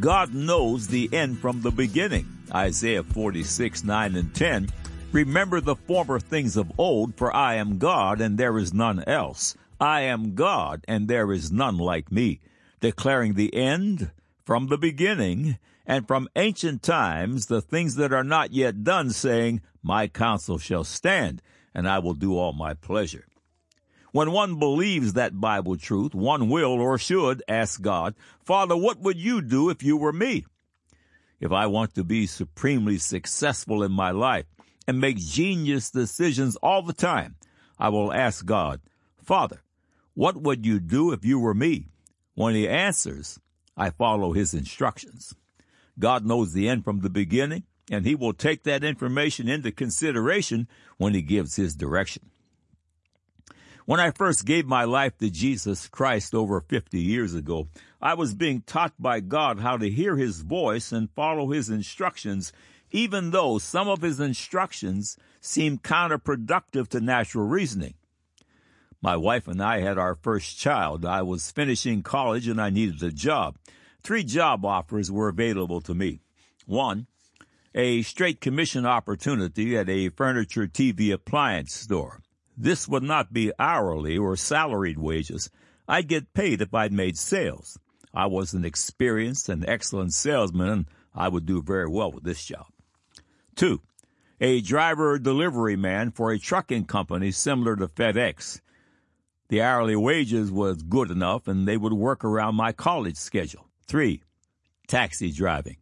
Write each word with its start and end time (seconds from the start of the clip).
God 0.00 0.34
knows 0.34 0.88
the 0.88 1.08
end 1.12 1.38
from 1.38 1.60
the 1.60 1.70
beginning. 1.70 2.26
Isaiah 2.52 3.02
46, 3.02 3.84
9 3.84 4.16
and 4.16 4.34
10. 4.34 4.68
Remember 5.12 5.60
the 5.60 5.76
former 5.76 6.18
things 6.18 6.56
of 6.56 6.72
old, 6.78 7.14
for 7.14 7.34
I 7.34 7.54
am 7.56 7.78
God 7.78 8.20
and 8.20 8.38
there 8.38 8.58
is 8.58 8.72
none 8.72 9.04
else. 9.04 9.54
I 9.78 10.02
am 10.02 10.34
God 10.34 10.84
and 10.88 11.08
there 11.08 11.32
is 11.32 11.52
none 11.52 11.76
like 11.76 12.10
me, 12.10 12.40
declaring 12.80 13.34
the 13.34 13.54
end 13.54 14.10
from 14.44 14.68
the 14.68 14.78
beginning 14.78 15.58
and 15.86 16.06
from 16.06 16.28
ancient 16.36 16.82
times 16.82 17.46
the 17.46 17.60
things 17.60 17.96
that 17.96 18.12
are 18.12 18.24
not 18.24 18.52
yet 18.52 18.84
done, 18.84 19.10
saying, 19.10 19.60
My 19.82 20.06
counsel 20.08 20.58
shall 20.58 20.84
stand, 20.84 21.42
and 21.74 21.88
I 21.88 21.98
will 21.98 22.14
do 22.14 22.38
all 22.38 22.52
my 22.52 22.74
pleasure. 22.74 23.26
When 24.12 24.30
one 24.30 24.58
believes 24.58 25.14
that 25.14 25.40
Bible 25.40 25.76
truth, 25.76 26.14
one 26.14 26.50
will 26.50 26.72
or 26.72 26.98
should 26.98 27.42
ask 27.48 27.80
God, 27.80 28.14
Father, 28.44 28.76
what 28.76 29.00
would 29.00 29.18
you 29.18 29.40
do 29.40 29.70
if 29.70 29.82
you 29.82 29.96
were 29.96 30.12
me? 30.12 30.44
If 31.40 31.50
I 31.50 31.66
want 31.66 31.94
to 31.94 32.04
be 32.04 32.26
supremely 32.26 32.98
successful 32.98 33.82
in 33.82 33.90
my 33.90 34.10
life 34.10 34.44
and 34.86 35.00
make 35.00 35.16
genius 35.16 35.90
decisions 35.90 36.56
all 36.56 36.82
the 36.82 36.92
time, 36.92 37.36
I 37.78 37.88
will 37.88 38.12
ask 38.12 38.44
God, 38.44 38.82
Father, 39.16 39.62
what 40.14 40.36
would 40.36 40.66
you 40.66 40.78
do 40.78 41.12
if 41.12 41.24
you 41.24 41.40
were 41.40 41.54
me? 41.54 41.88
When 42.34 42.54
he 42.54 42.68
answers, 42.68 43.40
I 43.78 43.90
follow 43.90 44.32
his 44.32 44.52
instructions. 44.52 45.34
God 45.98 46.26
knows 46.26 46.52
the 46.52 46.68
end 46.68 46.84
from 46.84 47.00
the 47.00 47.10
beginning, 47.10 47.64
and 47.90 48.04
he 48.04 48.14
will 48.14 48.34
take 48.34 48.64
that 48.64 48.84
information 48.84 49.48
into 49.48 49.72
consideration 49.72 50.68
when 50.98 51.14
he 51.14 51.22
gives 51.22 51.56
his 51.56 51.74
direction. 51.74 52.30
When 53.84 53.98
I 53.98 54.12
first 54.12 54.44
gave 54.44 54.64
my 54.64 54.84
life 54.84 55.18
to 55.18 55.28
Jesus 55.28 55.88
Christ 55.88 56.34
over 56.34 56.60
50 56.60 57.00
years 57.00 57.34
ago, 57.34 57.66
I 58.00 58.14
was 58.14 58.32
being 58.32 58.62
taught 58.62 58.94
by 58.96 59.18
God 59.18 59.58
how 59.58 59.76
to 59.76 59.90
hear 59.90 60.16
His 60.16 60.42
voice 60.42 60.92
and 60.92 61.10
follow 61.10 61.50
His 61.50 61.68
instructions, 61.68 62.52
even 62.92 63.32
though 63.32 63.58
some 63.58 63.88
of 63.88 64.02
His 64.02 64.20
instructions 64.20 65.16
seemed 65.40 65.82
counterproductive 65.82 66.86
to 66.88 67.00
natural 67.00 67.44
reasoning. 67.44 67.94
My 69.00 69.16
wife 69.16 69.48
and 69.48 69.60
I 69.60 69.80
had 69.80 69.98
our 69.98 70.14
first 70.14 70.56
child. 70.56 71.04
I 71.04 71.22
was 71.22 71.50
finishing 71.50 72.02
college 72.02 72.46
and 72.46 72.60
I 72.60 72.70
needed 72.70 73.02
a 73.02 73.10
job. 73.10 73.56
Three 74.04 74.22
job 74.22 74.64
offers 74.64 75.10
were 75.10 75.28
available 75.28 75.80
to 75.80 75.94
me. 75.94 76.20
One, 76.66 77.08
a 77.74 78.02
straight 78.02 78.40
commission 78.40 78.86
opportunity 78.86 79.76
at 79.76 79.88
a 79.88 80.10
furniture 80.10 80.68
TV 80.68 81.12
appliance 81.12 81.74
store. 81.74 82.21
This 82.62 82.86
would 82.86 83.02
not 83.02 83.32
be 83.32 83.50
hourly 83.58 84.16
or 84.16 84.36
salaried 84.36 84.96
wages. 84.96 85.50
I'd 85.88 86.06
get 86.06 86.32
paid 86.32 86.60
if 86.62 86.72
I'd 86.72 86.92
made 86.92 87.18
sales. 87.18 87.76
I 88.14 88.26
was 88.26 88.54
an 88.54 88.64
experienced 88.64 89.48
and 89.48 89.68
excellent 89.68 90.14
salesman 90.14 90.68
and 90.68 90.86
I 91.12 91.26
would 91.26 91.44
do 91.44 91.60
very 91.60 91.88
well 91.88 92.12
with 92.12 92.22
this 92.22 92.44
job. 92.44 92.66
Two, 93.56 93.82
a 94.40 94.60
driver 94.60 95.18
delivery 95.18 95.74
man 95.74 96.12
for 96.12 96.30
a 96.30 96.38
trucking 96.38 96.84
company 96.84 97.32
similar 97.32 97.74
to 97.74 97.88
FedEx. 97.88 98.60
The 99.48 99.60
hourly 99.60 99.96
wages 99.96 100.52
was 100.52 100.84
good 100.84 101.10
enough 101.10 101.48
and 101.48 101.66
they 101.66 101.76
would 101.76 101.92
work 101.92 102.24
around 102.24 102.54
my 102.54 102.70
college 102.70 103.16
schedule. 103.16 103.66
Three, 103.88 104.22
taxi 104.86 105.32
driving. 105.32 105.78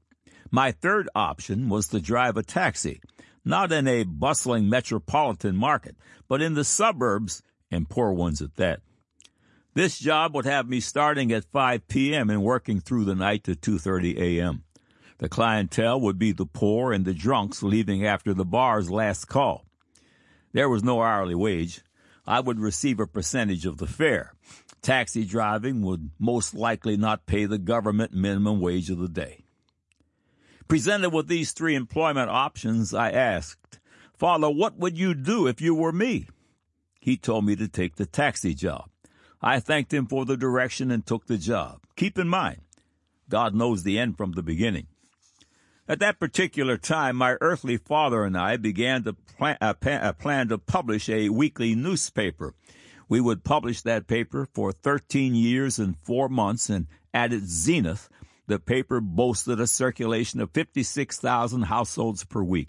My 0.50 0.72
third 0.72 1.11
option 1.15 1.69
was 1.69 1.89
to 1.89 2.00
drive 2.00 2.39
a 2.39 2.42
taxi 2.42 3.03
not 3.45 3.73
in 3.73 3.87
a 3.87 4.05
bustling 4.05 4.69
metropolitan 4.69 5.57
market, 5.57 5.97
but 6.29 6.43
in 6.43 6.55
the 6.55 6.65
suburbs 6.65 7.43
and 7.71 7.89
poor 7.89 8.13
ones 8.13 8.41
at 8.43 8.57
that. 8.57 8.81
This 9.75 9.99
job 9.99 10.35
would 10.35 10.47
have 10.47 10.69
me 10.69 10.81
starting 10.81 11.33
at 11.33 11.45
5 11.45 11.87
p.m. 11.87 12.29
and 12.29 12.43
working 12.43 12.81
through 12.81 13.05
the 13.05 13.15
night 13.15 13.45
to 13.45 13.55
2:30 13.55 14.19
a.m. 14.19 14.65
The 15.19 15.29
clientele 15.29 16.01
would 16.01 16.19
be 16.19 16.33
the 16.33 16.47
poor 16.47 16.93
and 16.93 17.05
the 17.05 17.15
drunks 17.15 17.63
leaving 17.63 18.05
after 18.05 18.35
the 18.35 18.45
bar's 18.45 18.91
last 18.91 19.27
call. 19.27 19.67
There 20.53 20.69
was 20.69 20.83
no 20.83 21.03
hourly 21.03 21.34
wage. 21.34 21.83
I 22.27 22.41
would 22.41 22.59
receive 22.59 22.99
a 23.00 23.06
percentage 23.06 23.67
of 23.67 23.79
the 23.79 23.87
fare. 23.87 24.34
Taxi 24.83 25.25
driving 25.25 25.83
would 25.83 26.11
most 26.19 26.55
likely 26.55 26.97
not 26.97 27.27
pay 27.27 27.45
the 27.45 27.59
government 27.59 28.12
minimum 28.12 28.61
wage 28.61 28.91
of 28.91 28.99
the 28.99 29.09
day. 29.09 29.45
Presented 30.70 31.10
with 31.10 31.26
these 31.26 31.50
three 31.50 31.75
employment 31.75 32.31
options, 32.31 32.94
I 32.94 33.10
asked, 33.10 33.81
Father, 34.16 34.48
what 34.48 34.78
would 34.78 34.97
you 34.97 35.14
do 35.14 35.48
if 35.48 35.60
you 35.60 35.75
were 35.75 35.91
me? 35.91 36.28
He 37.00 37.16
told 37.16 37.44
me 37.44 37.56
to 37.56 37.66
take 37.66 37.97
the 37.97 38.06
taxi 38.06 38.54
job. 38.54 38.88
I 39.42 39.58
thanked 39.58 39.92
him 39.92 40.06
for 40.06 40.25
the 40.25 40.36
direction 40.36 40.92
and 40.92 41.04
took 41.04 41.26
the 41.26 41.38
job. 41.38 41.81
Keep 41.97 42.20
in 42.20 42.28
mind, 42.28 42.60
God 43.28 43.53
knows 43.53 43.82
the 43.82 43.98
end 43.98 44.16
from 44.16 44.31
the 44.31 44.44
beginning. 44.44 44.86
At 45.88 45.98
that 45.98 46.20
particular 46.20 46.76
time, 46.76 47.16
my 47.16 47.37
earthly 47.41 47.76
father 47.76 48.22
and 48.22 48.38
I 48.38 48.56
began 48.56 49.02
to 49.02 49.14
plan, 49.14 49.58
uh, 49.60 49.75
uh, 49.84 50.12
plan 50.12 50.50
to 50.50 50.58
publish 50.58 51.08
a 51.08 51.31
weekly 51.31 51.75
newspaper. 51.75 52.54
We 53.08 53.20
would 53.20 53.42
publish 53.42 53.82
that 53.82 54.06
paper 54.06 54.47
for 54.54 54.70
13 54.70 55.34
years 55.34 55.81
and 55.81 55.97
four 56.04 56.28
months, 56.28 56.70
and 56.70 56.87
at 57.12 57.32
its 57.32 57.47
zenith, 57.47 58.08
the 58.50 58.59
paper 58.59 59.00
boasted 59.00 59.61
a 59.61 59.66
circulation 59.66 60.41
of 60.41 60.50
56,000 60.50 61.62
households 61.62 62.25
per 62.25 62.43
week. 62.43 62.69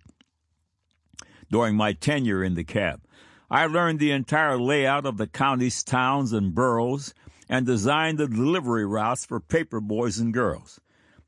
During 1.50 1.75
my 1.75 1.94
tenure 1.94 2.44
in 2.44 2.53
the 2.53 2.64
cab, 2.64 3.02
I 3.50 3.66
learned 3.66 4.00
the 4.00 4.12
entire 4.12 4.58
layout 4.58 5.06
of 5.06 5.18
the 5.18 5.28
county's 5.28 5.84
towns 5.84 6.34
and 6.34 6.53
boroughs 6.53 7.14
and 7.50 7.66
designed 7.66 8.19
the 8.19 8.28
delivery 8.28 8.86
routes 8.86 9.25
for 9.25 9.40
paper 9.40 9.81
boys 9.81 10.19
and 10.19 10.31
girls. 10.31 10.80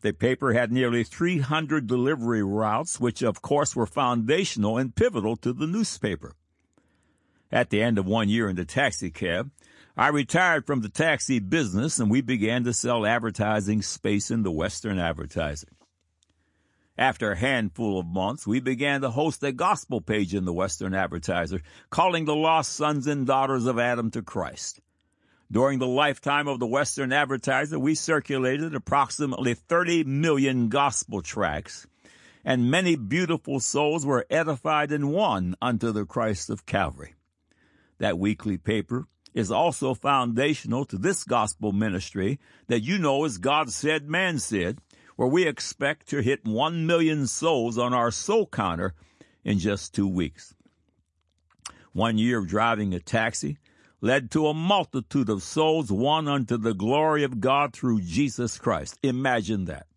The 0.01 0.13
paper 0.13 0.53
had 0.53 0.71
nearly 0.71 1.03
300 1.03 1.87
delivery 1.87 2.43
routes, 2.43 2.99
which 2.99 3.23
of 3.23 3.41
course 3.41 3.75
were 3.75 3.87
foundational 3.87 4.77
and 4.77 4.95
pivotal 4.95 5.35
to 5.37 5.51
the 5.51 5.67
newspaper. 5.67 6.35
At 7.51 7.71
the 7.71 7.81
end 7.81 7.97
of 7.97 8.05
one 8.05 8.29
year 8.29 8.49
in 8.49 8.55
the 8.55 8.65
taxi 8.65 9.09
cab, 9.09 9.49
I 9.95 10.07
retired 10.07 10.65
from 10.65 10.81
the 10.81 10.89
taxi 10.89 11.37
business 11.37 11.99
and 11.99 12.09
we 12.09 12.21
began 12.21 12.63
to 12.63 12.73
sell 12.73 13.05
advertising 13.05 13.83
space 13.83 14.31
in 14.31 14.41
the 14.41 14.51
Western 14.51 14.97
Advertiser. 14.97 15.67
After 16.97 17.31
a 17.31 17.37
handful 17.37 17.99
of 17.99 18.07
months, 18.07 18.47
we 18.47 18.59
began 18.59 19.01
to 19.01 19.11
host 19.11 19.43
a 19.43 19.51
gospel 19.51 20.01
page 20.01 20.33
in 20.33 20.45
the 20.45 20.53
Western 20.53 20.95
Advertiser, 20.95 21.61
calling 21.91 22.25
the 22.25 22.35
lost 22.35 22.73
sons 22.73 23.05
and 23.05 23.27
daughters 23.27 23.67
of 23.67 23.77
Adam 23.77 24.09
to 24.11 24.23
Christ. 24.23 24.79
During 25.51 25.77
the 25.77 25.87
lifetime 25.87 26.47
of 26.47 26.59
the 26.59 26.65
Western 26.65 27.13
Advertiser, 27.13 27.77
we 27.77 27.93
circulated 27.93 28.73
approximately 28.73 29.53
30 29.53 30.05
million 30.05 30.69
gospel 30.69 31.21
tracts, 31.21 31.85
and 32.43 32.71
many 32.71 32.95
beautiful 32.95 33.59
souls 33.59 34.07
were 34.07 34.25
edified 34.31 34.91
and 34.91 35.11
won 35.11 35.55
unto 35.61 35.91
the 35.91 36.05
Christ 36.05 36.49
of 36.49 36.65
Calvary. 36.65 37.13
That 37.99 38.17
weekly 38.17 38.57
paper 38.57 39.07
is 39.33 39.51
also 39.51 39.93
foundational 39.93 40.85
to 40.85 40.97
this 40.97 41.23
gospel 41.23 41.71
ministry 41.71 42.39
that 42.67 42.81
you 42.81 42.97
know 42.97 43.25
as 43.25 43.37
God 43.37 43.69
said, 43.69 44.09
man 44.09 44.39
said, 44.39 44.79
where 45.15 45.27
we 45.27 45.47
expect 45.47 46.07
to 46.09 46.21
hit 46.21 46.45
1 46.45 46.85
million 46.85 47.27
souls 47.27 47.77
on 47.77 47.93
our 47.93 48.11
soul 48.11 48.47
counter 48.47 48.93
in 49.43 49.59
just 49.59 49.93
two 49.93 50.07
weeks. 50.07 50.55
One 51.91 52.17
year 52.17 52.39
of 52.39 52.47
driving 52.47 52.93
a 52.93 52.99
taxi 52.99 53.57
led 54.01 54.31
to 54.31 54.47
a 54.47 54.53
multitude 54.53 55.29
of 55.29 55.43
souls 55.43 55.91
won 55.91 56.27
unto 56.27 56.57
the 56.57 56.73
glory 56.73 57.23
of 57.23 57.39
God 57.39 57.73
through 57.73 58.01
Jesus 58.01 58.57
Christ. 58.57 58.97
Imagine 59.03 59.65
that. 59.65 59.87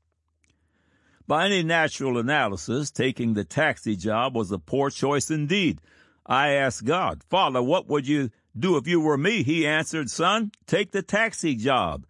By 1.26 1.46
any 1.46 1.64
natural 1.64 2.18
analysis, 2.18 2.92
taking 2.92 3.34
the 3.34 3.42
taxi 3.42 3.96
job 3.96 4.36
was 4.36 4.52
a 4.52 4.58
poor 4.58 4.90
choice 4.90 5.28
indeed. 5.28 5.80
I 6.24 6.50
asked 6.50 6.84
God, 6.84 7.24
Father, 7.28 7.60
what 7.60 7.88
would 7.88 8.06
you 8.06 8.30
do 8.58 8.76
if 8.76 8.86
you 8.86 9.00
were 9.00 9.18
me? 9.18 9.42
He 9.42 9.66
answered, 9.66 10.10
Son, 10.10 10.52
take 10.66 10.92
the 10.92 11.02
taxi 11.02 11.54
job. 11.54 12.06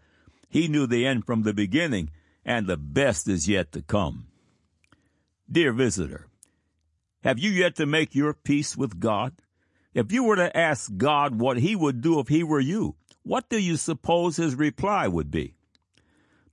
He 0.49 0.69
knew 0.69 0.87
the 0.87 1.05
end 1.05 1.27
from 1.27 1.43
the 1.43 1.53
beginning, 1.53 2.11
and 2.45 2.67
the 2.67 2.77
best 2.77 3.29
is 3.29 3.49
yet 3.49 3.73
to 3.73 3.83
come. 3.83 4.29
Dear 5.51 5.73
visitor, 5.73 6.27
have 7.23 7.39
you 7.39 7.51
yet 7.51 7.77
to 7.77 7.87
make 7.87 8.15
your 8.15 8.33
peace 8.33 8.77
with 8.77 9.01
God? 9.01 9.35
If 9.95 10.13
you 10.13 10.25
were 10.25 10.37
to 10.37 10.57
ask 10.57 10.97
God 10.97 11.41
what 11.41 11.59
he 11.59 11.75
would 11.75 12.01
do 12.01 12.21
if 12.21 12.29
he 12.29 12.43
were 12.43 12.61
you, 12.61 12.97
what 13.23 13.49
do 13.49 13.59
you 13.59 13.77
suppose 13.77 14.37
his 14.37 14.55
reply 14.55 15.09
would 15.09 15.31
be? 15.31 15.55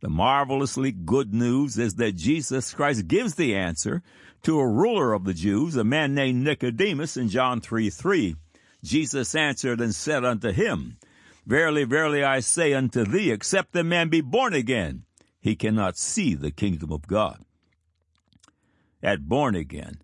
The 0.02 0.10
marvelously 0.10 0.92
good 0.92 1.34
news 1.34 1.78
is 1.78 1.96
that 1.96 2.16
Jesus 2.16 2.74
Christ 2.74 3.08
gives 3.08 3.36
the 3.36 3.56
answer 3.56 4.02
to 4.42 4.60
a 4.60 4.68
ruler 4.68 5.14
of 5.14 5.24
the 5.24 5.34
Jews, 5.34 5.76
a 5.76 5.84
man 5.84 6.14
named 6.14 6.44
Nicodemus 6.44 7.16
in 7.16 7.30
John 7.30 7.62
3 7.62 7.90
3. 7.90 8.36
Jesus 8.84 9.34
answered 9.34 9.80
and 9.80 9.96
said 9.96 10.26
unto 10.26 10.52
him, 10.52 10.98
Verily, 11.46 11.86
verily, 11.86 12.24
I 12.24 12.42
say 12.42 12.74
unto 12.74 13.06
thee, 13.06 13.32
except 13.32 13.76
a 13.76 13.84
man 13.84 14.10
be 14.10 14.22
born 14.22 14.54
again, 14.54 15.04
he 15.40 15.56
cannot 15.56 15.98
see 15.98 16.36
the 16.36 16.52
kingdom 16.52 16.92
of 16.92 17.08
God. 17.08 17.44
At 19.02 19.28
born 19.28 19.56
again, 19.56 20.02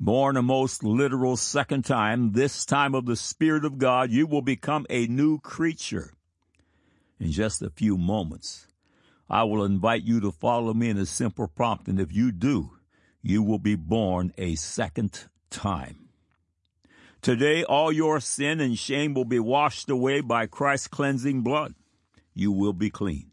born 0.00 0.36
a 0.36 0.42
most 0.42 0.82
literal 0.82 1.36
second 1.36 1.84
time, 1.84 2.32
this 2.32 2.66
time 2.66 2.94
of 2.94 3.06
the 3.06 3.16
Spirit 3.16 3.64
of 3.64 3.78
God, 3.78 4.10
you 4.10 4.26
will 4.26 4.42
become 4.42 4.86
a 4.90 5.06
new 5.06 5.38
creature. 5.38 6.12
In 7.18 7.30
just 7.30 7.62
a 7.62 7.70
few 7.70 7.96
moments, 7.96 8.66
I 9.30 9.44
will 9.44 9.64
invite 9.64 10.02
you 10.02 10.20
to 10.20 10.32
follow 10.32 10.74
me 10.74 10.90
in 10.90 10.98
a 10.98 11.06
simple 11.06 11.48
prompt, 11.48 11.88
and 11.88 12.00
if 12.00 12.12
you 12.12 12.32
do, 12.32 12.72
you 13.22 13.42
will 13.42 13.58
be 13.58 13.76
born 13.76 14.34
a 14.36 14.56
second 14.56 15.26
time. 15.48 16.08
Today, 17.22 17.62
all 17.62 17.92
your 17.92 18.18
sin 18.18 18.60
and 18.60 18.76
shame 18.76 19.14
will 19.14 19.24
be 19.24 19.38
washed 19.38 19.88
away 19.88 20.20
by 20.20 20.46
Christ's 20.46 20.88
cleansing 20.88 21.42
blood. 21.42 21.74
You 22.34 22.50
will 22.50 22.72
be 22.72 22.90
clean. 22.90 23.30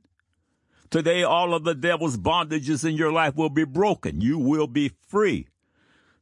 Today, 0.92 1.24
all 1.24 1.56
of 1.56 1.64
the 1.64 1.74
devil's 1.74 2.16
bondages 2.16 2.88
in 2.88 2.96
your 2.96 3.12
life 3.12 3.36
will 3.36 3.50
be 3.50 3.64
broken. 3.64 4.22
You 4.22 4.38
will 4.38 4.68
be 4.68 4.92
free. 5.08 5.48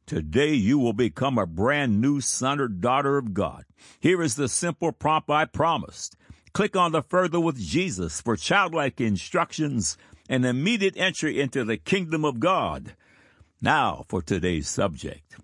Today, 0.06 0.54
you 0.54 0.78
will 0.78 0.94
become 0.94 1.36
a 1.36 1.44
brand 1.44 2.00
new 2.00 2.22
son 2.22 2.58
or 2.58 2.68
daughter 2.68 3.18
of 3.18 3.34
God. 3.34 3.66
Here 4.00 4.22
is 4.22 4.36
the 4.36 4.48
simple 4.48 4.90
prompt 4.90 5.28
I 5.28 5.44
promised. 5.44 6.16
Click 6.54 6.74
on 6.74 6.92
the 6.92 7.02
Further 7.02 7.38
with 7.38 7.58
Jesus 7.58 8.22
for 8.22 8.34
childlike 8.34 8.98
instructions 8.98 9.98
and 10.26 10.46
immediate 10.46 10.96
entry 10.96 11.38
into 11.38 11.64
the 11.64 11.76
kingdom 11.76 12.24
of 12.24 12.40
God. 12.40 12.94
Now 13.60 14.06
for 14.08 14.22
today's 14.22 14.68
subject. 14.68 15.36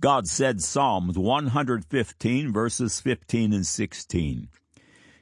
God 0.00 0.28
said 0.28 0.62
Psalms 0.62 1.16
115 1.16 2.52
verses 2.52 3.00
15 3.00 3.52
and 3.54 3.66
16. 3.66 4.48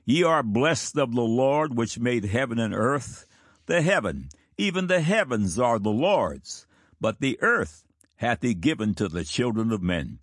Ye 0.05 0.23
are 0.25 0.43
blessed 0.43 0.99
of 0.99 1.15
the 1.15 1.23
Lord 1.23 1.76
which 1.76 1.99
made 1.99 2.25
heaven 2.25 2.59
and 2.59 2.75
earth. 2.75 3.26
The 3.67 3.82
heaven, 3.82 4.29
even 4.59 4.88
the 4.88 5.00
heavens 5.00 5.59
are 5.59 5.79
the 5.79 5.91
Lord's, 5.91 6.67
but 7.00 7.21
the 7.21 7.38
earth 7.41 7.85
hath 8.17 8.43
he 8.43 8.55
given 8.55 8.94
to 8.94 9.09
the 9.09 9.25
children 9.25 9.71
of 9.71 9.82
men. 9.82 10.19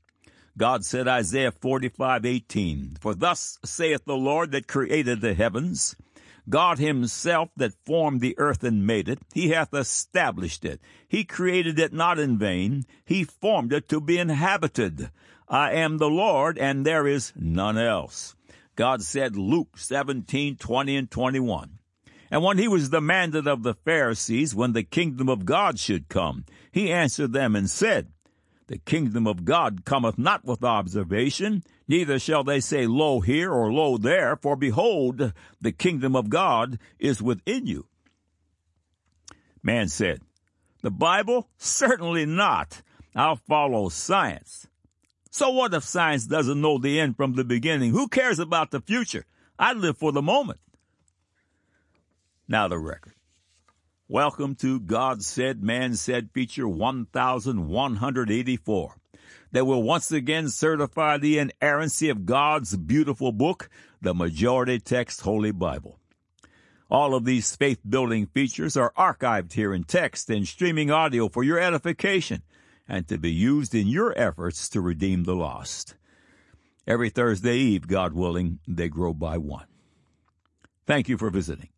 God 0.57 0.83
said 0.83 1.07
Isaiah 1.07 1.51
45:18, 1.53 2.99
For 2.99 3.15
thus 3.15 3.57
saith 3.63 4.03
the 4.05 4.17
Lord 4.17 4.51
that 4.51 4.67
created 4.67 5.21
the 5.21 5.33
heavens, 5.33 5.95
God 6.51 6.77
himself 6.77 7.49
that 7.57 7.73
formed 7.85 8.21
the 8.21 8.37
earth 8.37 8.63
and 8.63 8.85
made 8.85 9.09
it, 9.09 9.19
he 9.33 9.49
hath 9.49 9.73
established 9.73 10.63
it. 10.63 10.79
He 11.07 11.23
created 11.23 11.79
it 11.79 11.93
not 11.93 12.19
in 12.19 12.37
vain, 12.37 12.85
he 13.03 13.23
formed 13.23 13.73
it 13.73 13.89
to 13.89 13.99
be 13.99 14.19
inhabited. 14.19 15.09
I 15.47 15.71
am 15.71 15.97
the 15.97 16.09
Lord, 16.09 16.59
and 16.59 16.85
there 16.85 17.07
is 17.07 17.33
none 17.35 17.77
else. 17.77 18.35
God 18.75 19.01
said 19.01 19.35
Luke 19.35 19.77
17, 19.77 20.57
20 20.57 20.95
and 20.95 21.09
21. 21.09 21.79
And 22.29 22.43
when 22.43 22.57
he 22.57 22.67
was 22.67 22.89
demanded 22.89 23.47
of 23.47 23.63
the 23.63 23.73
Pharisees 23.73 24.53
when 24.53 24.73
the 24.73 24.83
kingdom 24.83 25.29
of 25.29 25.45
God 25.45 25.79
should 25.79 26.09
come, 26.09 26.45
he 26.71 26.91
answered 26.91 27.33
them 27.33 27.55
and 27.55 27.69
said, 27.69 28.10
the 28.71 28.77
kingdom 28.77 29.27
of 29.27 29.43
God 29.43 29.83
cometh 29.83 30.17
not 30.17 30.45
with 30.45 30.63
observation, 30.63 31.61
neither 31.89 32.17
shall 32.17 32.45
they 32.45 32.61
say, 32.61 32.87
Lo 32.87 33.19
here 33.19 33.51
or 33.51 33.69
Lo 33.69 33.97
there, 33.97 34.37
for 34.37 34.55
behold, 34.55 35.33
the 35.59 35.71
kingdom 35.73 36.15
of 36.15 36.29
God 36.29 36.79
is 36.97 37.21
within 37.21 37.67
you. 37.67 37.87
Man 39.61 39.89
said, 39.89 40.21
The 40.83 40.89
Bible? 40.89 41.49
Certainly 41.57 42.27
not. 42.27 42.81
I'll 43.13 43.35
follow 43.35 43.89
science. 43.89 44.67
So 45.29 45.49
what 45.49 45.73
if 45.73 45.83
science 45.83 46.25
doesn't 46.25 46.61
know 46.61 46.77
the 46.77 46.97
end 46.97 47.17
from 47.17 47.33
the 47.33 47.43
beginning? 47.43 47.91
Who 47.91 48.07
cares 48.07 48.39
about 48.39 48.71
the 48.71 48.79
future? 48.79 49.25
I 49.59 49.73
live 49.73 49.97
for 49.97 50.13
the 50.13 50.21
moment. 50.21 50.61
Now 52.47 52.69
the 52.69 52.79
record. 52.79 53.15
Welcome 54.11 54.55
to 54.55 54.79
God 54.81 55.23
Said, 55.23 55.63
Man 55.63 55.95
Said 55.95 56.31
feature 56.33 56.67
1184 56.67 58.95
that 59.53 59.65
will 59.65 59.83
once 59.83 60.11
again 60.11 60.49
certify 60.49 61.17
the 61.17 61.39
inerrancy 61.39 62.09
of 62.09 62.25
God's 62.25 62.75
beautiful 62.75 63.31
book, 63.31 63.69
the 64.01 64.13
majority 64.13 64.79
text 64.79 65.21
Holy 65.21 65.51
Bible. 65.51 65.97
All 66.89 67.15
of 67.15 67.23
these 67.23 67.55
faith 67.55 67.79
building 67.87 68.25
features 68.25 68.75
are 68.75 68.91
archived 68.97 69.53
here 69.53 69.73
in 69.73 69.85
text 69.85 70.29
and 70.29 70.45
streaming 70.45 70.91
audio 70.91 71.29
for 71.29 71.45
your 71.45 71.57
edification 71.57 72.43
and 72.89 73.07
to 73.07 73.17
be 73.17 73.31
used 73.31 73.73
in 73.73 73.87
your 73.87 74.13
efforts 74.19 74.67
to 74.71 74.81
redeem 74.81 75.23
the 75.23 75.35
lost. 75.35 75.95
Every 76.85 77.09
Thursday 77.09 77.55
Eve, 77.55 77.87
God 77.87 78.11
willing, 78.11 78.59
they 78.67 78.89
grow 78.89 79.13
by 79.13 79.37
one. 79.37 79.67
Thank 80.85 81.07
you 81.07 81.17
for 81.17 81.29
visiting. 81.29 81.70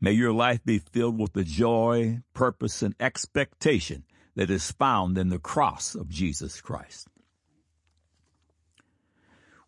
May 0.00 0.12
your 0.12 0.32
life 0.32 0.64
be 0.64 0.78
filled 0.78 1.18
with 1.18 1.32
the 1.32 1.44
joy, 1.44 2.20
purpose, 2.34 2.82
and 2.82 2.94
expectation 3.00 4.04
that 4.34 4.50
is 4.50 4.70
found 4.70 5.16
in 5.16 5.30
the 5.30 5.38
cross 5.38 5.94
of 5.94 6.08
Jesus 6.08 6.60
Christ. 6.60 7.08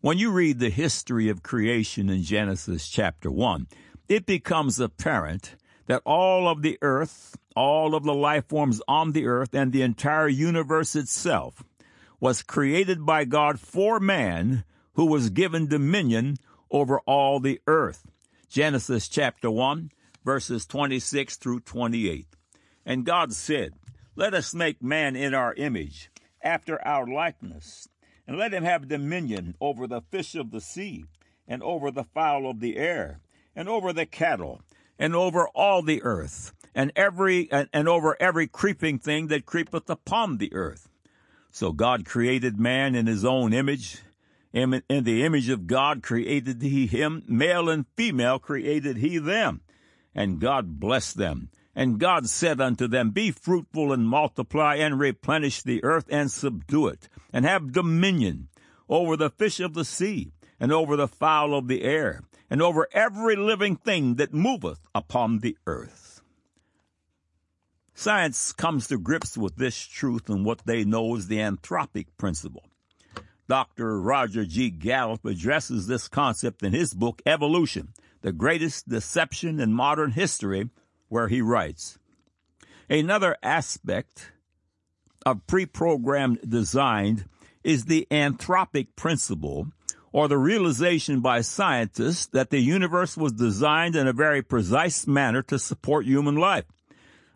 When 0.01 0.17
you 0.17 0.31
read 0.31 0.59
the 0.59 0.69
history 0.69 1.27
of 1.27 1.43
creation 1.43 2.09
in 2.09 2.23
Genesis 2.23 2.87
chapter 2.87 3.29
1, 3.29 3.67
it 4.07 4.25
becomes 4.25 4.79
apparent 4.79 5.55
that 5.87 6.03
all 6.05 6.47
of 6.47 6.61
the 6.61 6.77
earth, 6.81 7.35
all 7.55 7.95
of 7.95 8.03
the 8.03 8.13
life 8.13 8.47
forms 8.47 8.81
on 8.87 9.11
the 9.11 9.25
earth, 9.25 9.53
and 9.53 9.73
the 9.73 9.81
entire 9.81 10.27
universe 10.27 10.95
itself 10.95 11.63
was 12.19 12.43
created 12.43 13.05
by 13.05 13.25
God 13.25 13.59
for 13.59 13.99
man 13.99 14.63
who 14.93 15.05
was 15.05 15.31
given 15.31 15.67
dominion 15.67 16.37
over 16.69 16.99
all 17.01 17.39
the 17.39 17.59
earth. 17.67 18.05
Genesis 18.47 19.09
chapter 19.09 19.49
1, 19.49 19.91
verses 20.23 20.65
26 20.65 21.37
through 21.37 21.61
28. 21.61 22.27
And 22.85 23.05
God 23.05 23.33
said, 23.33 23.73
Let 24.15 24.33
us 24.33 24.53
make 24.53 24.81
man 24.81 25.15
in 25.15 25.33
our 25.33 25.53
image, 25.53 26.09
after 26.41 26.85
our 26.85 27.05
likeness, 27.07 27.87
and 28.27 28.37
let 28.37 28.53
him 28.53 28.63
have 28.63 28.87
dominion 28.87 29.55
over 29.59 29.87
the 29.87 30.01
fish 30.01 30.35
of 30.35 30.51
the 30.51 30.61
sea, 30.61 31.05
and 31.47 31.63
over 31.63 31.91
the 31.91 32.03
fowl 32.03 32.49
of 32.49 32.59
the 32.59 32.77
air, 32.77 33.19
and 33.55 33.67
over 33.67 33.91
the 33.91 34.05
cattle, 34.05 34.61
and 34.97 35.15
over 35.15 35.47
all 35.49 35.81
the 35.81 36.01
earth, 36.03 36.53
and 36.75 36.91
every 36.95 37.51
and, 37.51 37.69
and 37.73 37.87
over 37.87 38.15
every 38.19 38.47
creeping 38.47 38.99
thing 38.99 39.27
that 39.27 39.45
creepeth 39.45 39.89
upon 39.89 40.37
the 40.37 40.53
earth. 40.53 40.89
So 41.51 41.71
God 41.71 42.05
created 42.05 42.59
man 42.59 42.95
in 42.95 43.07
his 43.07 43.25
own 43.25 43.53
image. 43.53 43.99
In, 44.51 44.81
in 44.89 45.03
the 45.03 45.23
image 45.23 45.49
of 45.49 45.67
God 45.67 46.01
created 46.01 46.61
he 46.61 46.87
him, 46.87 47.23
male 47.27 47.69
and 47.69 47.85
female 47.95 48.39
created 48.39 48.97
he 48.97 49.17
them. 49.17 49.61
And 50.13 50.39
God 50.39 50.79
blessed 50.79 51.17
them. 51.17 51.49
And 51.75 51.99
God 51.99 52.27
said 52.27 52.59
unto 52.59 52.87
them, 52.87 53.11
Be 53.11 53.31
fruitful 53.31 53.93
and 53.93 54.07
multiply 54.07 54.75
and 54.75 54.99
replenish 54.99 55.61
the 55.61 55.83
earth 55.83 56.05
and 56.09 56.29
subdue 56.29 56.87
it, 56.87 57.07
and 57.31 57.45
have 57.45 57.71
dominion 57.71 58.49
over 58.89 59.15
the 59.15 59.29
fish 59.29 59.59
of 59.59 59.75
the 59.75 59.85
sea, 59.85 60.31
and 60.59 60.73
over 60.73 60.95
the 60.95 61.07
fowl 61.07 61.53
of 61.55 61.67
the 61.67 61.83
air, 61.83 62.23
and 62.49 62.61
over 62.61 62.87
every 62.91 63.35
living 63.35 63.75
thing 63.75 64.15
that 64.15 64.33
moveth 64.33 64.79
upon 64.93 65.39
the 65.39 65.55
earth. 65.67 66.21
Science 67.93 68.53
comes 68.53 68.87
to 68.87 68.97
grips 68.97 69.37
with 69.37 69.57
this 69.57 69.77
truth 69.77 70.29
and 70.29 70.45
what 70.45 70.65
they 70.65 70.83
know 70.83 71.15
is 71.15 71.27
the 71.27 71.37
anthropic 71.37 72.07
principle. 72.17 72.63
Dr. 73.47 73.99
Roger 73.99 74.45
G. 74.45 74.69
Gallop 74.69 75.25
addresses 75.25 75.87
this 75.87 76.07
concept 76.07 76.63
in 76.63 76.71
his 76.71 76.93
book, 76.93 77.21
Evolution 77.25 77.89
the 78.21 78.31
greatest 78.31 78.89
deception 78.89 79.59
in 79.59 79.73
modern 79.73 80.11
history, 80.11 80.69
where 81.07 81.27
he 81.27 81.41
writes 81.41 81.97
Another 82.89 83.37
aspect 83.43 84.31
of 85.25 85.45
pre 85.47 85.65
programmed 85.65 86.39
design 86.49 87.25
is 87.63 87.85
the 87.85 88.07
anthropic 88.09 88.87
principle, 88.95 89.67
or 90.11 90.27
the 90.27 90.37
realization 90.37 91.19
by 91.19 91.41
scientists 91.41 92.25
that 92.27 92.49
the 92.49 92.59
universe 92.59 93.15
was 93.15 93.33
designed 93.33 93.95
in 93.95 94.07
a 94.07 94.13
very 94.13 94.41
precise 94.41 95.05
manner 95.05 95.41
to 95.43 95.59
support 95.59 96.05
human 96.05 96.35
life. 96.35 96.65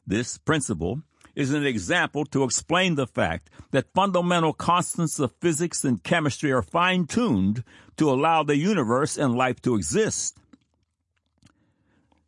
This 0.08 0.38
principle 0.38 1.02
is 1.36 1.54
an 1.54 1.66
example 1.66 2.26
to 2.26 2.44
explain 2.44 2.96
the 2.96 3.08
fact 3.08 3.50
that 3.72 3.94
fundamental 3.94 4.54
constants 4.54 5.20
of 5.20 5.34
physics 5.40 5.84
and 5.84 6.04
chemistry 6.04 6.52
are 6.52 6.62
fine 6.62 7.06
tuned 7.06 7.64
to 7.98 8.10
allow 8.10 8.44
the 8.44 8.58
universe 8.58 9.18
and 9.18 9.36
life 9.36 9.62
to 9.62 9.76
exist. 9.76 10.38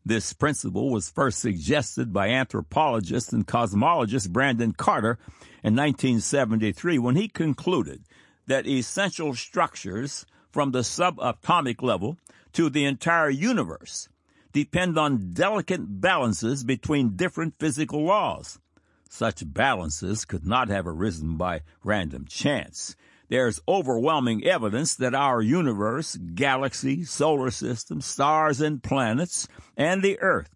This 0.07 0.33
principle 0.33 0.91
was 0.91 1.09
first 1.09 1.39
suggested 1.39 2.13
by 2.13 2.27
anthropologist 2.27 3.33
and 3.33 3.47
cosmologist 3.47 4.29
Brandon 4.29 4.71
Carter 4.71 5.17
in 5.63 5.75
1973 5.75 6.99
when 6.99 7.15
he 7.15 7.27
concluded 7.27 8.03
that 8.45 8.67
essential 8.67 9.33
structures 9.33 10.27
from 10.51 10.71
the 10.71 10.81
subatomic 10.81 11.81
level 11.81 12.17
to 12.53 12.69
the 12.69 12.85
entire 12.85 13.31
universe 13.31 14.07
depend 14.53 14.99
on 14.99 15.33
delicate 15.33 15.99
balances 15.99 16.63
between 16.63 17.15
different 17.15 17.55
physical 17.59 18.03
laws. 18.03 18.59
Such 19.09 19.51
balances 19.51 20.23
could 20.23 20.45
not 20.45 20.69
have 20.69 20.85
arisen 20.85 21.35
by 21.35 21.61
random 21.83 22.25
chance 22.29 22.95
there's 23.29 23.61
overwhelming 23.67 24.45
evidence 24.45 24.95
that 24.95 25.15
our 25.15 25.41
universe, 25.41 26.15
galaxy, 26.15 27.03
solar 27.03 27.51
system, 27.51 28.01
stars 28.01 28.61
and 28.61 28.83
planets, 28.83 29.47
and 29.75 30.01
the 30.01 30.19
earth 30.19 30.49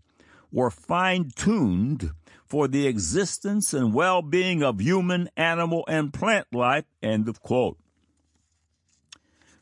were 0.51 0.71
fine 0.71 1.31
tuned 1.35 2.11
for 2.45 2.67
the 2.67 2.87
existence 2.87 3.73
and 3.73 3.93
well 3.93 4.21
being 4.21 4.63
of 4.63 4.81
human, 4.81 5.29
animal, 5.37 5.83
and 5.87 6.13
plant 6.13 6.47
life. 6.51 6.85
End 7.01 7.27
of 7.29 7.41
quote. 7.41 7.77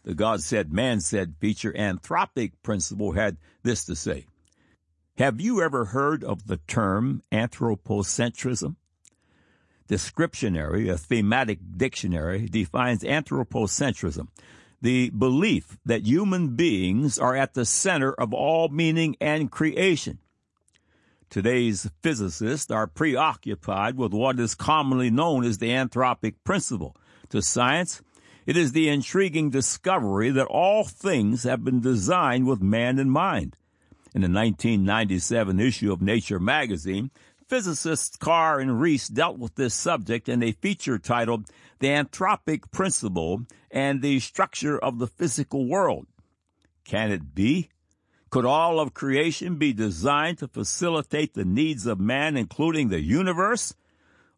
The 0.04 0.16
God 0.16 0.42
said, 0.42 0.72
man 0.72 1.02
said 1.02 1.36
feature 1.40 1.74
anthropic 1.74 2.54
principle 2.64 3.12
had 3.12 3.38
this 3.64 3.84
to 3.86 3.96
say. 3.96 4.26
Have 5.18 5.42
you 5.42 5.62
ever 5.62 5.86
heard 5.86 6.24
of 6.24 6.48
the 6.48 6.58
term 6.68 7.24
anthropocentrism? 7.32 8.76
Descriptionary, 9.88 10.89
a 10.89 10.98
thematic 10.98 11.60
dictionary, 11.77 12.48
defines 12.48 13.03
anthropocentrism, 13.03 14.27
the 14.82 15.10
belief 15.12 15.77
that 15.86 16.06
human 16.06 16.56
beings 16.56 17.17
are 17.17 17.36
at 17.36 17.53
the 17.53 17.65
center 17.65 18.13
of 18.13 18.34
all 18.34 18.67
meaning 18.70 19.15
and 19.20 19.50
creation. 19.50 20.20
Today's 21.29 21.89
physicists 22.01 22.72
are 22.72 22.88
preoccupied 22.88 23.98
with 23.98 24.13
what 24.13 24.39
is 24.39 24.56
commonly 24.56 25.10
known 25.10 25.44
as 25.44 25.58
the 25.58 25.70
anthropic 25.70 26.36
principle. 26.44 26.96
To 27.29 27.41
science, 27.41 28.01
it 28.46 28.56
is 28.56 28.72
the 28.72 28.88
intriguing 28.88 29.50
discovery 29.50 30.29
that 30.32 30.46
all 30.46 30.86
things 30.86 31.44
have 31.44 31.65
been 31.65 31.82
designed 31.82 32.48
with 32.48 32.62
man 32.62 32.98
in 32.98 33.10
mind. 33.10 33.58
In 34.15 34.22
the 34.22 34.29
1997 34.29 35.60
issue 35.60 35.91
of 35.91 36.01
Nature 36.01 36.39
magazine, 36.39 37.12
physicists 37.48 38.18
Carr 38.18 38.60
and 38.60 38.80
Rees 38.80 39.08
dealt 39.08 39.38
with 39.38 39.56
this 39.56 39.74
subject 39.74 40.27
in 40.27 40.44
a 40.44 40.51
feature 40.51 40.98
titled 40.98 41.50
The 41.80 41.88
Anthropic 41.88 42.72
Principle 42.72 43.44
and 43.72 44.01
the 44.01 44.20
Structure 44.20 44.77
of 44.77 45.00
the 45.00 45.08
Physical 45.08 45.68
World. 45.68 46.08
Can 46.84 47.12
it 47.12 47.34
be? 47.34 47.70
Could 48.30 48.46
all 48.46 48.80
of 48.80 48.94
creation 48.94 49.56
be 49.56 49.72
designed 49.72 50.39
to 50.39 50.48
facilitate 50.48 51.34
the 51.34 51.46
needs 51.46 51.86
of 51.86 52.00
man, 52.00 52.36
including 52.36 52.89
the 52.89 53.01
universe? 53.01 53.74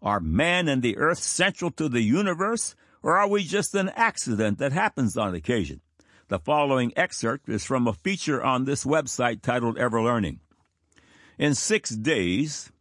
Are 0.02 0.20
man 0.20 0.68
and 0.68 0.82
the 0.82 0.98
earth 0.98 1.20
central 1.20 1.72
to 1.72 1.90
the 1.90 2.02
universe? 2.02 2.76
Or 3.02 3.18
are 3.18 3.28
we 3.28 3.44
just 3.44 3.74
an 3.76 3.90
accident 3.96 4.60
that 4.60 4.72
happens 4.72 5.18
on 5.18 5.34
occasion? 5.34 5.82
The 6.28 6.38
following 6.38 6.94
excerpt 6.96 7.50
is 7.50 7.66
from 7.66 7.88
a 7.88 7.94
feature 7.94 8.44
on 8.44 8.66
this 8.66 8.86
website 8.86 9.42
titled 9.42 9.80
Ever 9.80 10.02
Learning. 10.02 10.42
In 11.40 11.56
six 11.56 11.90
days, 11.90 12.72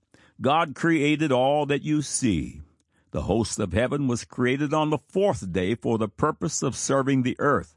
God 0.41 0.75
created 0.75 1.33
all 1.33 1.67
that 1.67 1.83
you 1.83 2.03
see. 2.03 2.63
The 3.11 3.23
host 3.23 3.59
of 3.59 3.73
heaven 3.73 4.07
was 4.07 4.25
created 4.25 4.73
on 4.73 4.91
the 4.91 4.99
fourth 4.99 5.53
day 5.53 5.75
for 5.75 5.99
the 5.99 6.09
purpose 6.09 6.63
of 6.63 6.77
serving 6.77 7.23
the 7.23 7.37
earth. 7.39 7.75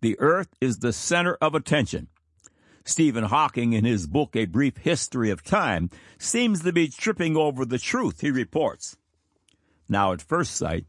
The 0.00 0.18
earth 0.18 0.48
is 0.60 0.78
the 0.78 0.92
center 0.92 1.36
of 1.40 1.54
attention. 1.54 2.08
Stephen 2.84 3.24
Hawking, 3.24 3.74
in 3.74 3.84
his 3.84 4.06
book 4.06 4.34
A 4.34 4.46
Brief 4.46 4.78
History 4.78 5.30
of 5.30 5.42
Time, 5.42 5.90
seems 6.16 6.62
to 6.62 6.72
be 6.72 6.88
tripping 6.88 7.36
over 7.36 7.66
the 7.66 7.78
truth, 7.78 8.22
he 8.22 8.30
reports. 8.30 8.96
Now, 9.88 10.12
at 10.12 10.22
first 10.22 10.54
sight, 10.54 10.86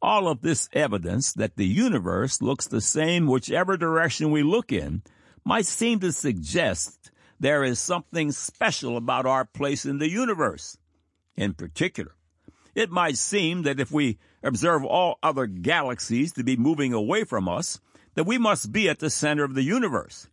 all 0.00 0.28
of 0.28 0.40
this 0.40 0.70
evidence 0.72 1.32
that 1.34 1.56
the 1.56 1.66
universe 1.66 2.40
looks 2.40 2.66
the 2.66 2.80
same 2.80 3.26
whichever 3.26 3.76
direction 3.76 4.30
we 4.30 4.42
look 4.42 4.72
in 4.72 5.02
might 5.44 5.66
seem 5.66 5.98
to 6.00 6.12
suggest 6.12 7.10
there 7.40 7.62
is 7.64 7.78
something 7.78 8.32
special 8.32 8.96
about 8.96 9.26
our 9.26 9.44
place 9.44 9.84
in 9.84 9.98
the 9.98 10.10
universe. 10.10 10.76
In 11.36 11.54
particular, 11.54 12.14
it 12.74 12.90
might 12.90 13.16
seem 13.16 13.62
that 13.62 13.80
if 13.80 13.90
we 13.90 14.18
observe 14.42 14.84
all 14.84 15.18
other 15.22 15.46
galaxies 15.46 16.32
to 16.32 16.44
be 16.44 16.56
moving 16.56 16.92
away 16.92 17.24
from 17.24 17.48
us, 17.48 17.80
that 18.14 18.24
we 18.24 18.38
must 18.38 18.72
be 18.72 18.88
at 18.88 18.98
the 18.98 19.10
center 19.10 19.44
of 19.44 19.54
the 19.54 19.62
universe. 19.62 20.28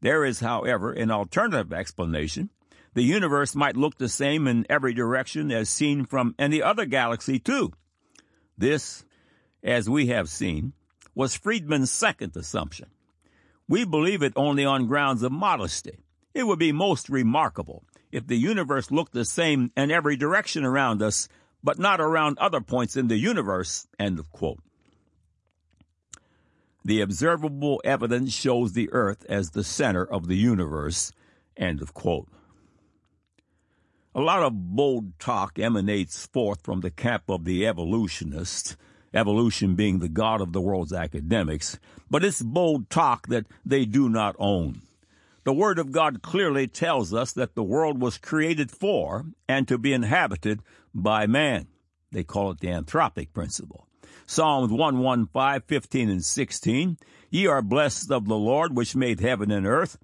There 0.00 0.24
is, 0.24 0.40
however, 0.40 0.92
an 0.92 1.10
alternative 1.10 1.72
explanation. 1.72 2.50
The 2.94 3.02
universe 3.02 3.54
might 3.54 3.76
look 3.76 3.98
the 3.98 4.08
same 4.08 4.46
in 4.46 4.66
every 4.70 4.94
direction 4.94 5.50
as 5.50 5.68
seen 5.68 6.04
from 6.06 6.34
any 6.38 6.62
other 6.62 6.86
galaxy, 6.86 7.38
too. 7.38 7.72
This, 8.56 9.04
as 9.62 9.90
we 9.90 10.06
have 10.06 10.28
seen, 10.28 10.72
was 11.14 11.36
Friedmann's 11.36 11.90
second 11.90 12.36
assumption. 12.36 12.88
We 13.68 13.84
believe 13.84 14.22
it 14.22 14.32
only 14.36 14.64
on 14.64 14.86
grounds 14.86 15.22
of 15.22 15.32
modesty. 15.32 15.98
It 16.36 16.46
would 16.46 16.58
be 16.58 16.70
most 16.70 17.08
remarkable 17.08 17.82
if 18.12 18.26
the 18.26 18.36
universe 18.36 18.90
looked 18.90 19.14
the 19.14 19.24
same 19.24 19.72
in 19.74 19.90
every 19.90 20.18
direction 20.18 20.66
around 20.66 21.00
us, 21.00 21.30
but 21.64 21.78
not 21.78 21.98
around 21.98 22.36
other 22.36 22.60
points 22.60 22.94
in 22.94 23.08
the 23.08 23.16
universe. 23.16 23.88
The 26.84 27.00
observable 27.00 27.80
evidence 27.86 28.34
shows 28.34 28.74
the 28.74 28.92
earth 28.92 29.24
as 29.30 29.52
the 29.52 29.64
center 29.64 30.04
of 30.04 30.28
the 30.28 30.36
universe. 30.36 31.10
A 31.58 31.80
lot 34.14 34.42
of 34.42 34.76
bold 34.76 35.18
talk 35.18 35.58
emanates 35.58 36.26
forth 36.26 36.60
from 36.62 36.82
the 36.82 36.90
camp 36.90 37.30
of 37.30 37.46
the 37.46 37.66
evolutionists, 37.66 38.76
evolution 39.14 39.74
being 39.74 40.00
the 40.00 40.10
god 40.10 40.42
of 40.42 40.52
the 40.52 40.60
world's 40.60 40.92
academics, 40.92 41.78
but 42.10 42.22
it's 42.22 42.42
bold 42.42 42.90
talk 42.90 43.28
that 43.28 43.46
they 43.64 43.86
do 43.86 44.10
not 44.10 44.36
own. 44.38 44.82
The 45.46 45.52
Word 45.52 45.78
of 45.78 45.92
God 45.92 46.22
clearly 46.22 46.66
tells 46.66 47.14
us 47.14 47.30
that 47.34 47.54
the 47.54 47.62
world 47.62 48.02
was 48.02 48.18
created 48.18 48.68
for 48.68 49.26
and 49.48 49.68
to 49.68 49.78
be 49.78 49.92
inhabited 49.92 50.60
by 50.92 51.28
man. 51.28 51.68
They 52.10 52.24
call 52.24 52.50
it 52.50 52.58
the 52.58 52.66
anthropic 52.66 53.32
principle. 53.32 53.86
Psalms 54.26 54.72
115, 54.72 55.60
15, 55.68 56.10
and 56.10 56.24
16. 56.24 56.98
Ye 57.30 57.46
are 57.46 57.62
blessed 57.62 58.10
of 58.10 58.26
the 58.26 58.34
Lord 58.34 58.76
which 58.76 58.96
made 58.96 59.20
heaven 59.20 59.52
and 59.52 59.68
earth. 59.68 59.98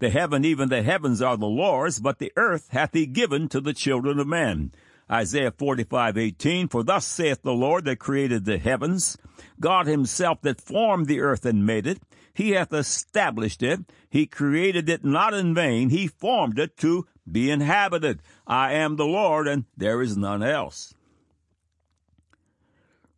The 0.00 0.10
heaven, 0.10 0.44
even 0.44 0.68
the 0.68 0.82
heavens 0.82 1.22
are 1.22 1.36
the 1.36 1.46
Lord's, 1.46 2.00
but 2.00 2.18
the 2.18 2.32
earth 2.34 2.66
hath 2.70 2.92
he 2.92 3.06
given 3.06 3.48
to 3.50 3.60
the 3.60 3.74
children 3.74 4.18
of 4.18 4.26
men. 4.26 4.72
Isaiah 5.08 5.52
45, 5.52 6.18
18, 6.18 6.66
For 6.66 6.82
thus 6.82 7.06
saith 7.06 7.42
the 7.42 7.52
Lord 7.52 7.84
that 7.84 8.00
created 8.00 8.46
the 8.46 8.58
heavens, 8.58 9.16
God 9.60 9.86
himself 9.86 10.40
that 10.42 10.60
formed 10.60 11.06
the 11.06 11.20
earth 11.20 11.46
and 11.46 11.64
made 11.64 11.86
it. 11.86 12.00
He 12.38 12.52
hath 12.52 12.72
established 12.72 13.64
it. 13.64 13.80
He 14.08 14.24
created 14.24 14.88
it 14.88 15.04
not 15.04 15.34
in 15.34 15.56
vain. 15.56 15.90
He 15.90 16.06
formed 16.06 16.56
it 16.60 16.76
to 16.76 17.04
be 17.28 17.50
inhabited. 17.50 18.22
I 18.46 18.74
am 18.74 18.94
the 18.94 19.06
Lord, 19.06 19.48
and 19.48 19.64
there 19.76 20.00
is 20.00 20.16
none 20.16 20.44
else. 20.44 20.94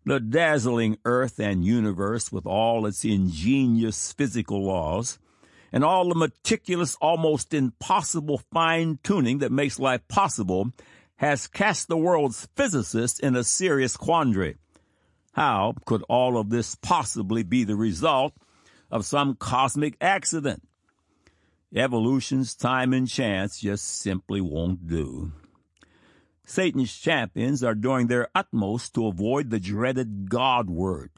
The 0.06 0.20
dazzling 0.20 0.96
earth 1.04 1.38
and 1.38 1.66
universe, 1.66 2.32
with 2.32 2.46
all 2.46 2.86
its 2.86 3.04
ingenious 3.04 4.14
physical 4.14 4.64
laws, 4.64 5.18
and 5.70 5.84
all 5.84 6.08
the 6.08 6.14
meticulous, 6.14 6.94
almost 6.94 7.52
impossible 7.52 8.40
fine 8.50 9.00
tuning 9.02 9.40
that 9.40 9.52
makes 9.52 9.78
life 9.78 10.00
possible 10.08 10.72
has 11.16 11.46
cast 11.46 11.88
the 11.88 11.98
world's 11.98 12.48
physicists 12.56 13.20
in 13.20 13.36
a 13.36 13.44
serious 13.44 13.98
quandary. 13.98 14.56
How 15.34 15.74
could 15.84 16.02
all 16.08 16.38
of 16.38 16.48
this 16.48 16.74
possibly 16.74 17.42
be 17.42 17.64
the 17.64 17.76
result 17.76 18.32
of 18.90 19.06
some 19.06 19.36
cosmic 19.36 19.96
accident? 20.00 20.62
Evolution's 21.74 22.54
time 22.54 22.92
and 22.92 23.08
chance 23.08 23.60
just 23.60 24.00
simply 24.00 24.40
won't 24.40 24.88
do. 24.88 25.32
Satan's 26.44 26.92
champions 26.92 27.62
are 27.62 27.76
doing 27.76 28.08
their 28.08 28.28
utmost 28.34 28.94
to 28.94 29.06
avoid 29.06 29.50
the 29.50 29.60
dreaded 29.60 30.28
God 30.28 30.68
word. 30.68 31.10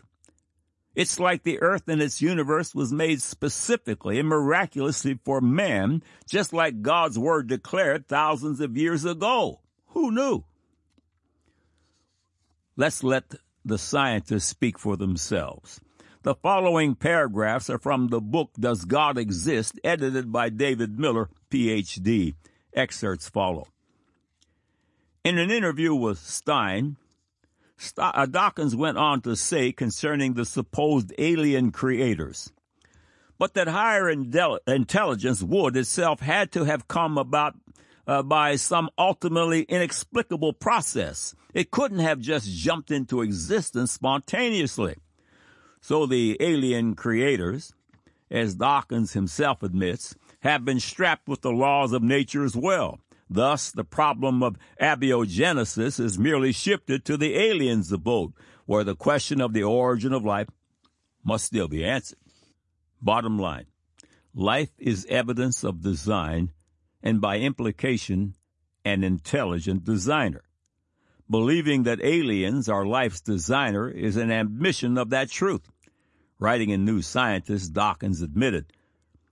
It's 0.95 1.19
like 1.19 1.43
the 1.43 1.63
earth 1.63 1.89
and 1.89 2.03
its 2.03 2.21
universe 2.21 2.75
was 2.75 2.93
made 2.93 3.23
specifically 3.23 4.19
and 4.19 4.29
miraculously 4.29 5.19
for 5.25 5.41
man, 5.41 6.03
just 6.29 6.53
like 6.53 6.83
God's 6.83 7.19
word 7.19 7.47
declared 7.47 8.07
thousands 8.07 8.61
of 8.61 8.77
years 8.77 9.07
ago. 9.07 9.61
Who 9.89 10.11
knew? 10.11 10.45
Let's 12.77 13.03
let 13.03 13.35
the 13.65 13.79
scientists 13.79 14.45
speak 14.45 14.79
for 14.79 14.99
themselves. 14.99 15.81
The 16.25 16.37
following 16.37 16.95
paragraphs 16.95 17.69
are 17.69 17.81
from 17.81 18.07
the 18.07 18.21
book 18.21 18.53
Does 18.59 18.85
God 18.85 19.19
Exist, 19.19 19.81
edited 19.83 20.31
by 20.31 20.51
David 20.51 20.97
Miller, 20.97 21.29
PhD. 21.51 22.37
Excerpts 22.73 23.29
follow. 23.29 23.67
In 25.25 25.37
an 25.37 25.51
interview 25.51 25.97
with 25.97 26.21
Stein, 26.21 26.97
uh, 27.99 28.27
Dawkins 28.27 28.77
went 28.77 28.99
on 28.99 29.21
to 29.23 29.35
say 29.35 29.73
concerning 29.73 30.35
the 30.35 30.45
supposed 30.45 31.13
alien 31.19 31.73
creators, 31.73 32.53
but 33.37 33.55
that 33.55 33.67
higher 33.67 34.09
intelligence 34.09 35.43
would 35.43 35.77
itself 35.77 36.21
had 36.21 36.53
to 36.53 36.63
have 36.63 36.87
come 36.87 37.19
about 37.19 37.57
uh, 38.07 38.23
by 38.23 38.55
some 38.55 38.91
ultimately 38.97 39.63
inexplicable 39.63 40.53
process. 40.53 41.35
It 41.53 41.73
couldn't 41.73 41.99
have 41.99 42.21
just 42.21 42.49
jumped 42.49 42.93
into 42.93 43.23
existence 43.23 43.91
spontaneously. 43.91 44.95
So 45.83 46.07
the 46.07 46.39
alien 46.41 46.95
creators, 46.95 47.75
as 48.31 48.55
Dawkins 48.55 49.13
himself 49.13 49.63
admits, 49.63 50.15
have 50.41 50.65
been 50.65 50.81
strapped 50.81 51.29
with 51.29 51.43
the 51.43 51.53
laws 51.53 51.93
of 51.93 52.03
nature 52.03 52.45
as 52.45 52.57
well. 52.57 53.01
Thus, 53.29 53.71
the 53.71 53.85
problem 53.85 54.43
of 54.43 54.57
abiogenesis 54.81 56.01
is 56.01 56.19
merely 56.19 56.53
shifted 56.53 57.05
to 57.05 57.17
the 57.17 57.35
alien's 57.35 57.93
abode, 57.93 58.33
where 58.65 58.85
the 58.85 58.97
question 58.97 59.41
of 59.41 59.53
the 59.53 59.65
origin 59.65 60.13
of 60.15 60.25
life 60.25 60.49
must 61.25 61.45
still 61.45 61.69
be 61.69 61.85
answered. 61.85 62.19
Bottom 63.01 63.39
line, 63.39 63.67
life 64.35 64.71
is 64.79 65.05
evidence 65.11 65.65
of 65.65 65.83
design 65.83 66.53
and 67.03 67.21
by 67.21 67.39
implication, 67.39 68.37
an 68.85 69.03
intelligent 69.03 69.85
designer. 69.85 70.45
Believing 71.29 71.85
that 71.85 72.03
aliens 72.03 72.69
are 72.69 72.87
life's 72.87 73.21
designer 73.21 73.89
is 73.89 74.17
an 74.17 74.31
admission 74.31 74.99
of 74.99 75.11
that 75.11 75.31
truth. 75.31 75.72
Writing 76.43 76.71
in 76.71 76.85
New 76.85 77.03
Scientist, 77.03 77.73
Dawkins 77.73 78.21
admitted, 78.21 78.73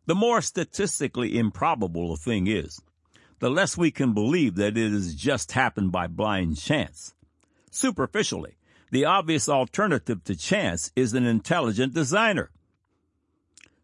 the 0.07 0.14
more 0.14 0.40
statistically 0.40 1.37
improbable 1.37 2.12
a 2.12 2.17
thing 2.17 2.47
is, 2.47 2.81
the 3.40 3.50
less 3.50 3.76
we 3.76 3.90
can 3.90 4.14
believe 4.14 4.55
that 4.55 4.76
it 4.76 4.93
has 4.93 5.17
just 5.17 5.50
happened 5.50 5.90
by 5.90 6.07
blind 6.07 6.57
chance. 6.57 7.12
Superficially, 7.73 8.59
the 8.93 9.07
obvious 9.07 9.49
alternative 9.49 10.23
to 10.23 10.37
chance 10.37 10.93
is 10.95 11.12
an 11.12 11.26
intelligent 11.26 11.95
designer. 11.95 12.52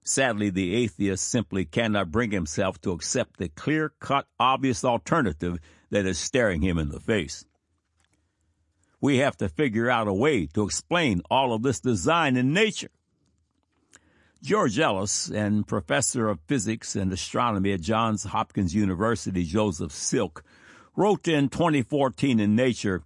Sadly, 0.05 0.49
the 0.49 0.77
atheist 0.77 1.29
simply 1.29 1.65
cannot 1.65 2.13
bring 2.13 2.31
himself 2.31 2.81
to 2.83 2.93
accept 2.93 3.39
the 3.39 3.49
clear 3.49 3.93
cut, 3.99 4.29
obvious 4.39 4.85
alternative 4.85 5.59
that 5.91 6.07
is 6.07 6.17
staring 6.17 6.63
him 6.63 6.79
in 6.79 6.91
the 6.91 7.01
face. 7.01 7.45
We 9.01 9.17
have 9.17 9.37
to 9.39 9.49
figure 9.49 9.91
out 9.91 10.07
a 10.07 10.15
way 10.15 10.47
to 10.55 10.63
explain 10.63 11.23
all 11.29 11.53
of 11.53 11.65
this 11.65 11.81
design 11.81 12.37
in 12.37 12.53
nature. 12.53 12.91
George 14.43 14.79
Ellis 14.79 15.31
and 15.31 15.67
professor 15.67 16.29
of 16.29 16.41
physics 16.47 16.95
and 16.95 17.13
astronomy 17.13 17.73
at 17.73 17.81
Johns 17.81 18.25
Hopkins 18.25 18.75
University, 18.75 19.45
Joseph 19.45 19.93
Silk, 19.93 20.45
wrote 20.95 21.27
in 21.27 21.49
2014 21.49 22.39
in 22.39 22.55
Nature, 22.55 23.03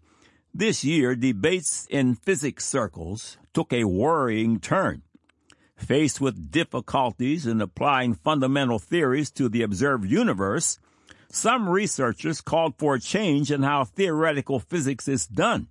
this 0.52 0.84
year 0.84 1.14
debates 1.14 1.86
in 1.88 2.16
physics 2.16 2.64
circles 2.64 3.38
took 3.54 3.72
a 3.72 3.84
worrying 3.84 4.58
turn. 4.58 5.02
Faced 5.76 6.20
with 6.20 6.50
difficulties 6.50 7.46
in 7.46 7.60
applying 7.60 8.14
fundamental 8.14 8.78
theories 8.78 9.30
to 9.30 9.48
the 9.48 9.62
observed 9.62 10.10
universe, 10.10 10.78
some 11.30 11.68
researchers 11.68 12.40
called 12.40 12.76
for 12.76 12.96
a 12.96 13.00
change 13.00 13.52
in 13.52 13.62
how 13.62 13.84
theoretical 13.84 14.58
physics 14.58 15.06
is 15.06 15.26
done. 15.26 15.68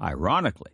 Ironically, 0.00 0.72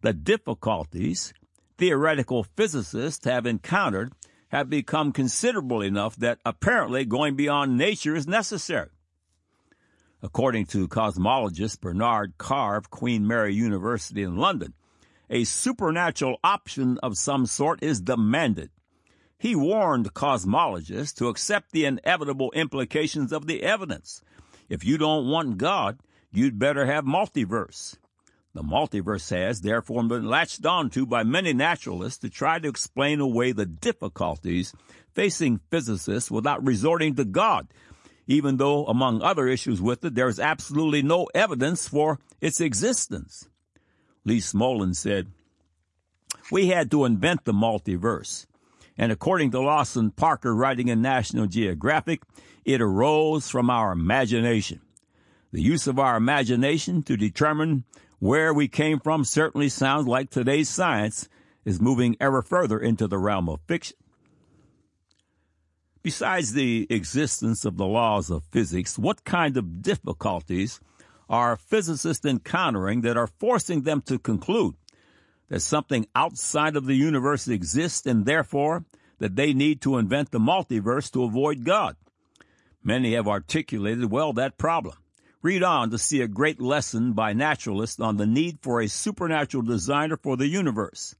the 0.00 0.14
difficulties 0.14 1.34
theoretical 1.82 2.44
physicists 2.44 3.24
have 3.24 3.44
encountered 3.44 4.12
have 4.50 4.70
become 4.70 5.10
considerable 5.10 5.80
enough 5.82 6.14
that 6.14 6.38
apparently 6.46 7.04
going 7.04 7.34
beyond 7.34 7.76
nature 7.76 8.14
is 8.14 8.24
necessary. 8.24 8.90
According 10.22 10.66
to 10.66 10.86
cosmologist 10.86 11.80
Bernard 11.80 12.34
Carr 12.38 12.76
of 12.76 12.90
Queen 12.90 13.26
Mary 13.26 13.52
University 13.52 14.22
in 14.22 14.36
London, 14.36 14.74
a 15.28 15.42
supernatural 15.42 16.38
option 16.44 16.98
of 17.02 17.18
some 17.18 17.46
sort 17.46 17.82
is 17.82 18.00
demanded. 18.00 18.70
He 19.36 19.56
warned 19.56 20.14
cosmologists 20.14 21.16
to 21.16 21.26
accept 21.26 21.72
the 21.72 21.84
inevitable 21.84 22.52
implications 22.52 23.32
of 23.32 23.48
the 23.48 23.64
evidence. 23.64 24.22
If 24.68 24.84
you 24.84 24.98
don't 24.98 25.26
want 25.26 25.58
God, 25.58 25.98
you'd 26.30 26.60
better 26.60 26.86
have 26.86 27.04
multiverse. 27.04 27.96
The 28.54 28.62
multiverse 28.62 29.30
has, 29.30 29.62
therefore, 29.62 30.02
been 30.04 30.26
latched 30.26 30.66
onto 30.66 31.06
by 31.06 31.22
many 31.22 31.54
naturalists 31.54 32.18
to 32.18 32.28
try 32.28 32.58
to 32.58 32.68
explain 32.68 33.20
away 33.20 33.52
the 33.52 33.64
difficulties 33.64 34.74
facing 35.14 35.60
physicists 35.70 36.30
without 36.30 36.64
resorting 36.64 37.14
to 37.14 37.24
God, 37.24 37.68
even 38.26 38.58
though, 38.58 38.86
among 38.86 39.22
other 39.22 39.48
issues 39.48 39.80
with 39.80 40.04
it, 40.04 40.14
there 40.14 40.28
is 40.28 40.38
absolutely 40.38 41.02
no 41.02 41.28
evidence 41.34 41.88
for 41.88 42.18
its 42.40 42.60
existence. 42.60 43.48
Lee 44.24 44.38
Smolin 44.38 44.94
said, 44.94 45.28
We 46.50 46.68
had 46.68 46.90
to 46.90 47.04
invent 47.04 47.44
the 47.44 47.52
multiverse. 47.52 48.46
And 48.98 49.10
according 49.10 49.50
to 49.52 49.60
Lawson 49.60 50.10
Parker, 50.10 50.54
writing 50.54 50.88
in 50.88 51.00
National 51.00 51.46
Geographic, 51.46 52.22
it 52.64 52.80
arose 52.80 53.48
from 53.48 53.70
our 53.70 53.92
imagination. 53.92 54.80
The 55.52 55.62
use 55.62 55.86
of 55.86 55.98
our 55.98 56.16
imagination 56.16 57.02
to 57.04 57.16
determine 57.16 57.84
where 58.22 58.54
we 58.54 58.68
came 58.68 59.00
from 59.00 59.24
certainly 59.24 59.68
sounds 59.68 60.06
like 60.06 60.30
today's 60.30 60.68
science 60.68 61.28
is 61.64 61.80
moving 61.80 62.16
ever 62.20 62.40
further 62.40 62.78
into 62.78 63.08
the 63.08 63.18
realm 63.18 63.48
of 63.48 63.58
fiction. 63.66 63.96
Besides 66.04 66.52
the 66.52 66.86
existence 66.88 67.64
of 67.64 67.76
the 67.76 67.84
laws 67.84 68.30
of 68.30 68.44
physics, 68.44 68.96
what 68.96 69.24
kind 69.24 69.56
of 69.56 69.82
difficulties 69.82 70.78
are 71.28 71.56
physicists 71.56 72.24
encountering 72.24 73.00
that 73.00 73.16
are 73.16 73.26
forcing 73.26 73.82
them 73.82 74.00
to 74.02 74.20
conclude 74.20 74.76
that 75.48 75.58
something 75.58 76.06
outside 76.14 76.76
of 76.76 76.86
the 76.86 76.94
universe 76.94 77.48
exists 77.48 78.06
and 78.06 78.24
therefore 78.24 78.84
that 79.18 79.34
they 79.34 79.52
need 79.52 79.80
to 79.80 79.98
invent 79.98 80.30
the 80.30 80.38
multiverse 80.38 81.10
to 81.10 81.24
avoid 81.24 81.64
God? 81.64 81.96
Many 82.84 83.14
have 83.14 83.26
articulated 83.26 84.12
well 84.12 84.32
that 84.34 84.58
problem. 84.58 84.94
Read 85.42 85.64
on 85.64 85.90
to 85.90 85.98
see 85.98 86.20
a 86.20 86.28
great 86.28 86.60
lesson 86.60 87.14
by 87.14 87.32
naturalists 87.32 87.98
on 87.98 88.16
the 88.16 88.26
need 88.26 88.60
for 88.62 88.80
a 88.80 88.88
supernatural 88.88 89.64
designer 89.64 90.16
for 90.16 90.36
the 90.36 90.46
universe. 90.46 91.16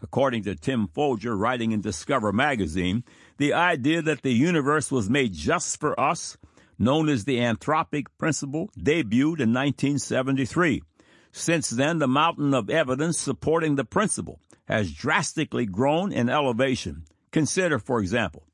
According 0.00 0.44
to 0.44 0.54
Tim 0.54 0.88
Folger, 0.88 1.36
writing 1.36 1.72
in 1.72 1.82
Discover 1.82 2.32
magazine, 2.32 3.04
the 3.36 3.52
idea 3.52 4.00
that 4.00 4.22
the 4.22 4.32
universe 4.32 4.90
was 4.90 5.10
made 5.10 5.34
just 5.34 5.78
for 5.78 6.00
us, 6.00 6.38
known 6.78 7.10
as 7.10 7.26
the 7.26 7.40
anthropic 7.40 8.06
principle, 8.16 8.70
debuted 8.78 9.40
in 9.40 9.52
1973. 9.52 10.82
Since 11.30 11.68
then, 11.68 11.98
the 11.98 12.08
mountain 12.08 12.54
of 12.54 12.70
evidence 12.70 13.18
supporting 13.18 13.76
the 13.76 13.84
principle 13.84 14.40
has 14.64 14.94
drastically 14.94 15.66
grown 15.66 16.10
in 16.10 16.30
elevation. 16.30 17.04
Consider, 17.32 17.78
for 17.78 18.00
example, 18.00 18.47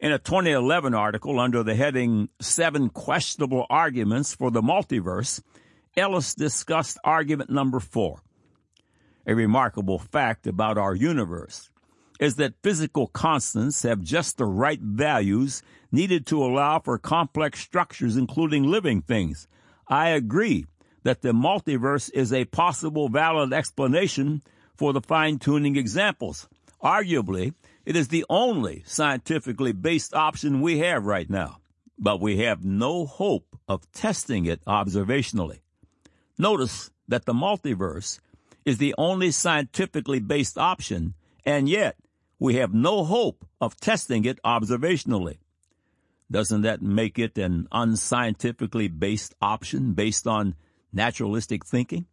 in 0.00 0.12
a 0.12 0.18
2011 0.18 0.94
article 0.94 1.38
under 1.38 1.62
the 1.62 1.74
heading 1.74 2.30
Seven 2.40 2.88
Questionable 2.88 3.66
Arguments 3.68 4.34
for 4.34 4.50
the 4.50 4.62
Multiverse, 4.62 5.42
Ellis 5.96 6.34
discussed 6.34 6.98
argument 7.04 7.50
number 7.50 7.80
four. 7.80 8.22
A 9.26 9.34
remarkable 9.34 9.98
fact 9.98 10.46
about 10.46 10.78
our 10.78 10.94
universe 10.94 11.68
is 12.18 12.36
that 12.36 12.54
physical 12.62 13.08
constants 13.08 13.82
have 13.82 14.00
just 14.00 14.38
the 14.38 14.46
right 14.46 14.80
values 14.80 15.62
needed 15.92 16.26
to 16.26 16.42
allow 16.42 16.78
for 16.78 16.96
complex 16.96 17.60
structures, 17.60 18.16
including 18.16 18.64
living 18.64 19.02
things. 19.02 19.46
I 19.86 20.10
agree 20.10 20.64
that 21.02 21.20
the 21.20 21.32
multiverse 21.32 22.10
is 22.14 22.32
a 22.32 22.46
possible 22.46 23.10
valid 23.10 23.52
explanation 23.52 24.42
for 24.76 24.94
the 24.94 25.00
fine 25.02 25.38
tuning 25.38 25.76
examples. 25.76 26.48
Arguably, 26.82 27.52
it 27.84 27.96
is 27.96 28.08
the 28.08 28.24
only 28.28 28.82
scientifically 28.86 29.72
based 29.72 30.14
option 30.14 30.60
we 30.60 30.78
have 30.78 31.04
right 31.04 31.28
now, 31.28 31.58
but 31.98 32.20
we 32.20 32.38
have 32.38 32.64
no 32.64 33.06
hope 33.06 33.56
of 33.68 33.90
testing 33.92 34.46
it 34.46 34.64
observationally. 34.64 35.60
Notice 36.38 36.90
that 37.08 37.26
the 37.26 37.32
multiverse 37.32 38.20
is 38.64 38.78
the 38.78 38.94
only 38.98 39.30
scientifically 39.30 40.20
based 40.20 40.58
option, 40.58 41.14
and 41.44 41.68
yet 41.68 41.96
we 42.38 42.54
have 42.56 42.72
no 42.72 43.04
hope 43.04 43.44
of 43.60 43.76
testing 43.80 44.24
it 44.24 44.38
observationally. 44.44 45.38
Doesn't 46.30 46.62
that 46.62 46.80
make 46.80 47.18
it 47.18 47.36
an 47.38 47.66
unscientifically 47.72 48.88
based 48.88 49.34
option 49.42 49.94
based 49.94 50.26
on 50.26 50.54
naturalistic 50.92 51.66
thinking? 51.66 52.06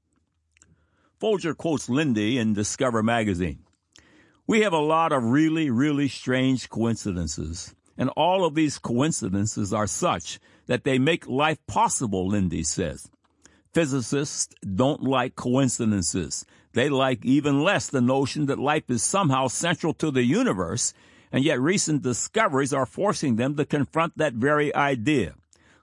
Folger 1.19 1.53
quotes 1.53 1.88
Linde 1.88 2.38
in 2.38 2.53
Discover 2.53 3.03
magazine. 3.03 3.66
We 4.50 4.62
have 4.62 4.72
a 4.72 4.80
lot 4.80 5.12
of 5.12 5.26
really, 5.26 5.70
really 5.70 6.08
strange 6.08 6.70
coincidences. 6.70 7.76
And 7.98 8.10
all 8.16 8.46
of 8.46 8.56
these 8.56 8.80
coincidences 8.80 9.74
are 9.74 9.88
such 9.88 10.40
that 10.68 10.86
they 10.86 10.98
make 10.98 11.28
life 11.28 11.58
possible, 11.68 12.30
Linde 12.30 12.66
says. 12.66 13.10
Physicists 13.74 14.56
don't 14.64 15.04
like 15.04 15.36
coincidences. 15.36 16.46
They 16.72 16.88
like 16.88 17.26
even 17.26 17.62
less 17.62 17.88
the 17.88 18.00
notion 18.00 18.46
that 18.46 18.58
life 18.58 18.90
is 18.90 19.04
somehow 19.04 19.48
central 19.48 19.94
to 19.96 20.12
the 20.12 20.24
universe, 20.24 20.94
and 21.30 21.44
yet 21.44 21.60
recent 21.60 22.02
discoveries 22.02 22.74
are 22.74 22.86
forcing 22.86 23.36
them 23.36 23.58
to 23.58 23.66
confront 23.66 24.18
that 24.18 24.34
very 24.34 24.74
idea. 24.74 25.36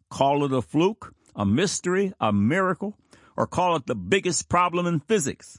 Call 0.09 0.43
it 0.43 0.53
a 0.53 0.63
fluke, 0.63 1.13
a 1.37 1.45
mystery, 1.45 2.15
a 2.19 2.33
miracle, 2.33 2.97
or 3.37 3.47
call 3.47 3.77
it 3.77 3.85
the 3.85 3.95
biggest 3.95 4.49
problem 4.49 4.87
in 4.87 5.01
physics. 5.01 5.59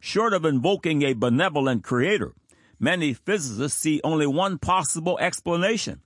Short 0.00 0.34
of 0.34 0.44
invoking 0.44 1.02
a 1.02 1.14
benevolent 1.14 1.84
creator, 1.84 2.34
Many 2.82 3.14
physicists 3.14 3.78
see 3.78 4.00
only 4.02 4.26
one 4.26 4.58
possible 4.58 5.16
explanation. 5.20 6.00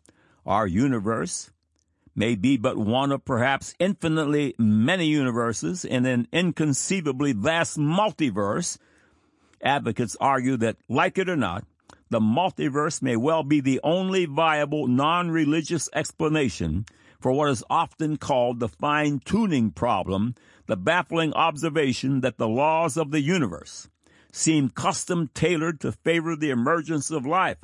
Our 0.45 0.67
universe 0.67 1.51
may 2.15 2.35
be 2.35 2.59
but 2.59 2.77
one 2.77 3.13
of 3.13 3.25
perhaps 3.25 3.75
infinitely 3.79 4.55
many 4.59 5.07
universes 5.07 5.87
in 5.87 6.05
an 6.05 6.29
inconceivably 6.35 7.33
vast 7.33 7.79
multiverse. 7.79 8.77
Advocates 9.63 10.19
argue 10.21 10.59
that, 10.59 10.77
like 10.87 11.17
it 11.17 11.31
or 11.31 11.37
not, 11.37 11.65
the 12.11 12.21
multiverse 12.21 13.01
may 13.01 13.17
well 13.17 13.43
be 13.43 13.61
the 13.61 13.81
only 13.83 14.27
viable 14.27 14.87
non-religious 14.87 15.89
explanation 15.95 16.85
for 17.19 17.33
what 17.33 17.49
is 17.49 17.65
often 17.71 18.19
called 18.19 18.61
the 18.61 18.69
fine-tuning 18.69 19.71
problem, 19.71 20.35
the 20.67 20.77
baffling 20.77 21.33
observation 21.33 22.21
that 22.21 22.37
the 22.37 22.47
laws 22.47 22.99
of 22.99 23.13
the 23.13 23.23
universe, 23.23 23.89
seemed 24.37 24.75
custom 24.75 25.31
tailored 25.33 25.81
to 25.81 25.91
favor 25.91 26.37
the 26.37 26.51
emergence 26.51 27.11
of 27.11 27.25
life. 27.25 27.57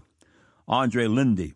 Andrei 0.66 1.06
Linde. 1.06 1.52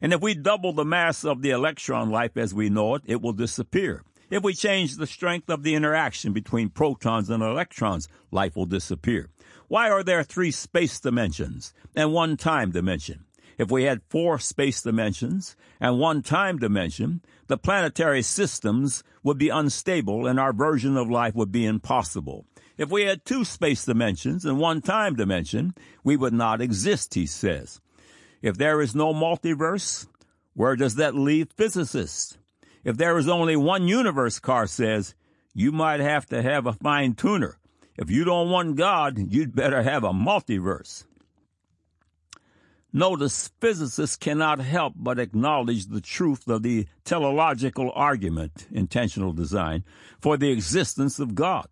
And 0.00 0.12
if 0.12 0.20
we 0.20 0.34
double 0.34 0.72
the 0.72 0.84
mass 0.84 1.24
of 1.24 1.42
the 1.42 1.50
electron 1.50 2.10
life 2.10 2.36
as 2.36 2.52
we 2.52 2.68
know 2.68 2.96
it, 2.96 3.02
it 3.06 3.22
will 3.22 3.32
disappear. 3.32 4.02
If 4.30 4.42
we 4.42 4.54
change 4.54 4.96
the 4.96 5.06
strength 5.06 5.48
of 5.48 5.62
the 5.62 5.76
interaction 5.76 6.32
between 6.32 6.70
protons 6.70 7.30
and 7.30 7.42
electrons, 7.42 8.08
life 8.32 8.56
will 8.56 8.66
disappear. 8.66 9.28
Why 9.68 9.90
are 9.90 10.02
there 10.02 10.24
three 10.24 10.50
space 10.50 10.98
dimensions 10.98 11.72
and 11.94 12.12
one 12.12 12.36
time 12.36 12.72
dimension? 12.72 13.26
If 13.58 13.70
we 13.70 13.84
had 13.84 14.02
four 14.08 14.40
space 14.40 14.82
dimensions 14.82 15.54
and 15.78 16.00
one 16.00 16.22
time 16.22 16.58
dimension, 16.58 17.22
the 17.46 17.58
planetary 17.58 18.22
systems 18.22 19.04
would 19.22 19.38
be 19.38 19.50
unstable 19.50 20.26
and 20.26 20.40
our 20.40 20.52
version 20.52 20.96
of 20.96 21.08
life 21.08 21.34
would 21.36 21.52
be 21.52 21.64
impossible. 21.64 22.44
If 22.82 22.90
we 22.90 23.02
had 23.02 23.24
two 23.24 23.44
space 23.44 23.84
dimensions 23.84 24.44
and 24.44 24.58
one 24.58 24.80
time 24.82 25.14
dimension, 25.14 25.72
we 26.02 26.16
would 26.16 26.32
not 26.32 26.60
exist, 26.60 27.14
he 27.14 27.26
says. 27.26 27.80
If 28.42 28.58
there 28.58 28.80
is 28.80 28.92
no 28.92 29.14
multiverse, 29.14 30.08
where 30.54 30.74
does 30.74 30.96
that 30.96 31.14
leave 31.14 31.52
physicists? 31.56 32.38
If 32.82 32.96
there 32.96 33.16
is 33.18 33.28
only 33.28 33.54
one 33.54 33.86
universe, 33.86 34.40
Carr 34.40 34.66
says, 34.66 35.14
you 35.54 35.70
might 35.70 36.00
have 36.00 36.26
to 36.30 36.42
have 36.42 36.66
a 36.66 36.72
fine 36.72 37.14
tuner. 37.14 37.56
If 37.96 38.10
you 38.10 38.24
don't 38.24 38.50
want 38.50 38.74
God, 38.74 39.32
you'd 39.32 39.54
better 39.54 39.84
have 39.84 40.02
a 40.02 40.10
multiverse. 40.10 41.04
Notice 42.92 43.52
physicists 43.60 44.16
cannot 44.16 44.58
help 44.58 44.94
but 44.96 45.20
acknowledge 45.20 45.86
the 45.86 46.00
truth 46.00 46.48
of 46.48 46.64
the 46.64 46.88
teleological 47.04 47.92
argument, 47.94 48.66
intentional 48.72 49.32
design, 49.32 49.84
for 50.20 50.36
the 50.36 50.50
existence 50.50 51.20
of 51.20 51.36
God. 51.36 51.68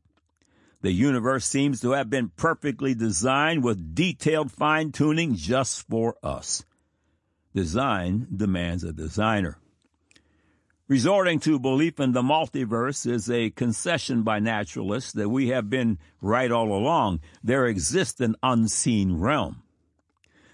The 0.83 0.93
universe 0.93 1.45
seems 1.45 1.81
to 1.81 1.93
have 1.93 2.09
been 2.09 2.31
perfectly 2.31 2.95
designed 2.95 3.63
with 3.63 3.95
detailed 3.95 4.51
fine 4.51 4.93
tuning 4.93 5.35
just 5.35 5.87
for 5.89 6.17
us. 6.23 6.65
Design 7.55 8.27
demands 8.35 8.85
a 8.85 8.93
designer. 8.93 9.59
Resorting 10.89 11.39
to 11.41 11.59
belief 11.59 12.01
in 12.01 12.13
the 12.13 12.23
multiverse 12.23 13.07
is 13.09 13.31
a 13.31 13.51
concession 13.51 14.23
by 14.23 14.41
naturalists 14.41 15.13
that 15.13 15.29
we 15.29 15.49
have 15.49 15.71
been 15.71 15.99
right 16.21 16.51
all 16.51 16.73
along. 16.73 17.21
There 17.45 17.67
exists 17.67 18.21
an 18.21 18.35
unseen 18.43 19.19
realm. 19.19 19.63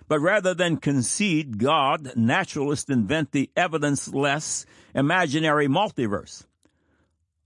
But 0.09 0.21
rather 0.21 0.55
than 0.55 0.77
concede 0.77 1.59
God, 1.59 2.12
naturalists 2.17 2.91
invent 2.91 3.33
the 3.33 3.51
evidence-less 3.57 4.67
imaginary 4.95 5.69
multiverse. 5.69 6.45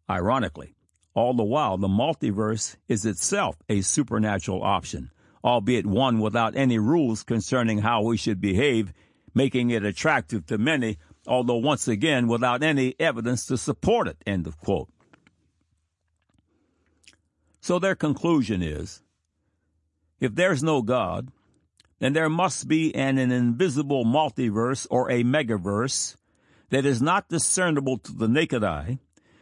Ironically, 0.09 0.75
all 1.15 1.35
the 1.35 1.45
while 1.45 1.77
the 1.77 1.89
multiverse 1.89 2.77
is 2.89 3.05
itself 3.05 3.57
a 3.69 3.81
supernatural 3.81 4.63
option, 4.63 5.11
albeit 5.45 5.87
one 5.87 6.21
without 6.21 6.57
any 6.57 6.79
rules 6.79 7.23
concerning 7.23 7.79
how 7.79 8.03
we 8.03 8.17
should 8.17 8.41
behave, 8.41 8.93
making 9.35 9.71
it 9.71 9.85
attractive 9.85 10.47
to 10.47 10.59
many, 10.59 10.99
although 11.27 11.57
once 11.57 11.89
again 11.89 12.29
without 12.29 12.63
any 12.63 12.95
evidence 13.01 13.47
to 13.47 13.57
support 13.57 14.09
it. 14.09 14.17
End 14.27 14.47
of 14.47 14.59
quote. 14.59 14.89
So 17.61 17.79
their 17.79 17.95
conclusion 17.95 18.63
is, 18.63 19.03
if 20.19 20.35
there's 20.35 20.63
no 20.63 20.83
God, 20.83 21.29
then 21.99 22.15
there 22.15 22.31
must 22.31 22.67
be 22.67 22.95
an, 22.95 23.19
an 23.19 23.31
invisible 23.31 24.05
multiverse 24.05 24.87
or 24.91 25.11
a 25.11 25.23
megaverse 25.23 26.17
that 26.71 26.87
is 26.87 27.03
not 27.03 27.29
discernible 27.29 27.99
to 27.99 28.13
the 28.13 28.29
naked 28.29 28.65
eye, 28.65 28.99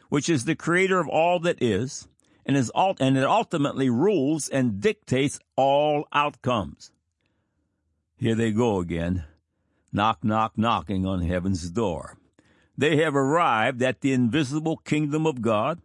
which 0.08 0.28
is 0.28 0.44
the 0.44 0.54
creator 0.54 0.98
of 0.98 1.08
all 1.08 1.38
that 1.40 1.62
is, 1.62 2.08
and 2.46 2.56
is 2.56 2.70
and 2.76 3.16
it 3.16 3.24
ultimately 3.24 3.90
rules 3.90 4.48
and 4.48 4.80
dictates 4.80 5.38
all 5.56 6.06
outcomes. 6.12 6.90
Here 8.16 8.34
they 8.34 8.50
go 8.50 8.80
again, 8.80 9.24
knock, 9.92 10.24
knock, 10.24 10.52
knocking 10.56 11.06
on 11.06 11.22
heaven's 11.22 11.70
door. 11.70 12.16
They 12.76 12.96
have 12.98 13.14
arrived 13.14 13.82
at 13.82 14.00
the 14.00 14.12
invisible 14.12 14.78
kingdom 14.78 15.26
of 15.26 15.42
God, 15.42 15.80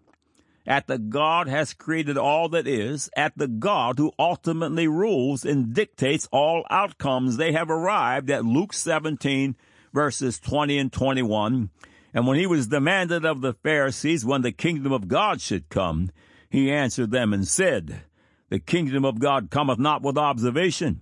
at 0.65 0.87
the 0.87 0.97
God 0.97 1.47
has 1.47 1.73
created 1.73 2.17
all 2.17 2.47
that 2.49 2.67
is, 2.67 3.09
at 3.17 3.37
the 3.37 3.47
God 3.47 3.99
who 3.99 4.13
ultimately 4.17 4.87
rules 4.87 5.43
and 5.43 5.73
dictates 5.73 6.29
all 6.31 6.63
outcomes. 6.69 7.37
They 7.37 7.51
have 7.51 7.69
arrived 7.69 8.29
at 8.29 8.45
Luke 8.45 8.73
17 8.73 9.55
verses 9.93 10.39
20 10.39 10.77
and 10.77 10.91
21. 10.91 11.69
And 12.13 12.27
when 12.27 12.37
he 12.37 12.45
was 12.45 12.67
demanded 12.67 13.25
of 13.25 13.41
the 13.41 13.53
Pharisees 13.53 14.23
when 14.23 14.43
the 14.43 14.51
kingdom 14.51 14.91
of 14.91 15.07
God 15.07 15.41
should 15.41 15.69
come, 15.69 16.11
he 16.49 16.71
answered 16.71 17.09
them 17.09 17.33
and 17.33 17.47
said, 17.47 18.03
The 18.49 18.59
kingdom 18.59 19.03
of 19.03 19.19
God 19.19 19.49
cometh 19.49 19.79
not 19.79 20.03
with 20.03 20.17
observation, 20.17 21.01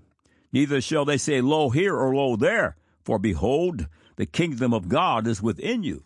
neither 0.54 0.80
shall 0.80 1.04
they 1.04 1.17
say, 1.17 1.41
Lo 1.41 1.69
here 1.69 1.95
or 1.95 2.15
lo 2.15 2.38
there, 2.38 2.78
for 3.04 3.19
behold, 3.19 3.88
the 4.15 4.26
kingdom 4.26 4.74
of 4.74 4.88
God 4.88 5.28
is 5.28 5.41
within 5.41 5.84
you. 5.84 6.04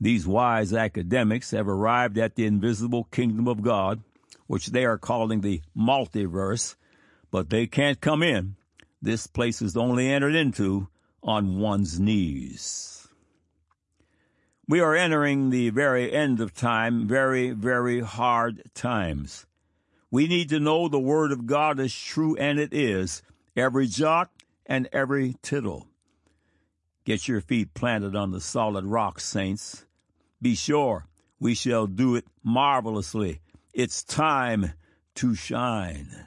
These 0.00 0.26
wise 0.26 0.72
academics 0.72 1.50
have 1.50 1.68
arrived 1.68 2.18
at 2.18 2.34
the 2.34 2.46
invisible 2.46 3.04
kingdom 3.04 3.46
of 3.46 3.62
God, 3.62 4.02
which 4.46 4.68
they 4.68 4.84
are 4.84 4.98
calling 4.98 5.42
the 5.42 5.62
multiverse, 5.76 6.74
but 7.30 7.50
they 7.50 7.66
can't 7.66 8.00
come 8.00 8.22
in. 8.22 8.56
This 9.00 9.26
place 9.26 9.62
is 9.62 9.76
only 9.76 10.10
entered 10.10 10.34
into 10.34 10.88
on 11.22 11.58
one's 11.58 12.00
knees. 12.00 12.99
We 14.68 14.80
are 14.80 14.94
entering 14.94 15.50
the 15.50 15.70
very 15.70 16.12
end 16.12 16.40
of 16.40 16.54
time, 16.54 17.08
very, 17.08 17.50
very 17.50 18.00
hard 18.00 18.62
times. 18.74 19.46
We 20.10 20.26
need 20.26 20.48
to 20.50 20.60
know 20.60 20.88
the 20.88 20.98
Word 20.98 21.32
of 21.32 21.46
God 21.46 21.78
is 21.80 21.94
true, 21.94 22.36
and 22.36 22.58
it 22.58 22.72
is, 22.72 23.22
every 23.56 23.86
jot 23.86 24.30
and 24.66 24.88
every 24.92 25.36
tittle. 25.42 25.86
Get 27.04 27.26
your 27.26 27.40
feet 27.40 27.74
planted 27.74 28.14
on 28.14 28.30
the 28.30 28.40
solid 28.40 28.84
rock, 28.84 29.20
saints. 29.20 29.86
Be 30.40 30.54
sure 30.54 31.06
we 31.40 31.54
shall 31.54 31.86
do 31.86 32.14
it 32.14 32.26
marvelously. 32.44 33.40
It's 33.72 34.02
time 34.02 34.72
to 35.16 35.34
shine. 35.34 36.26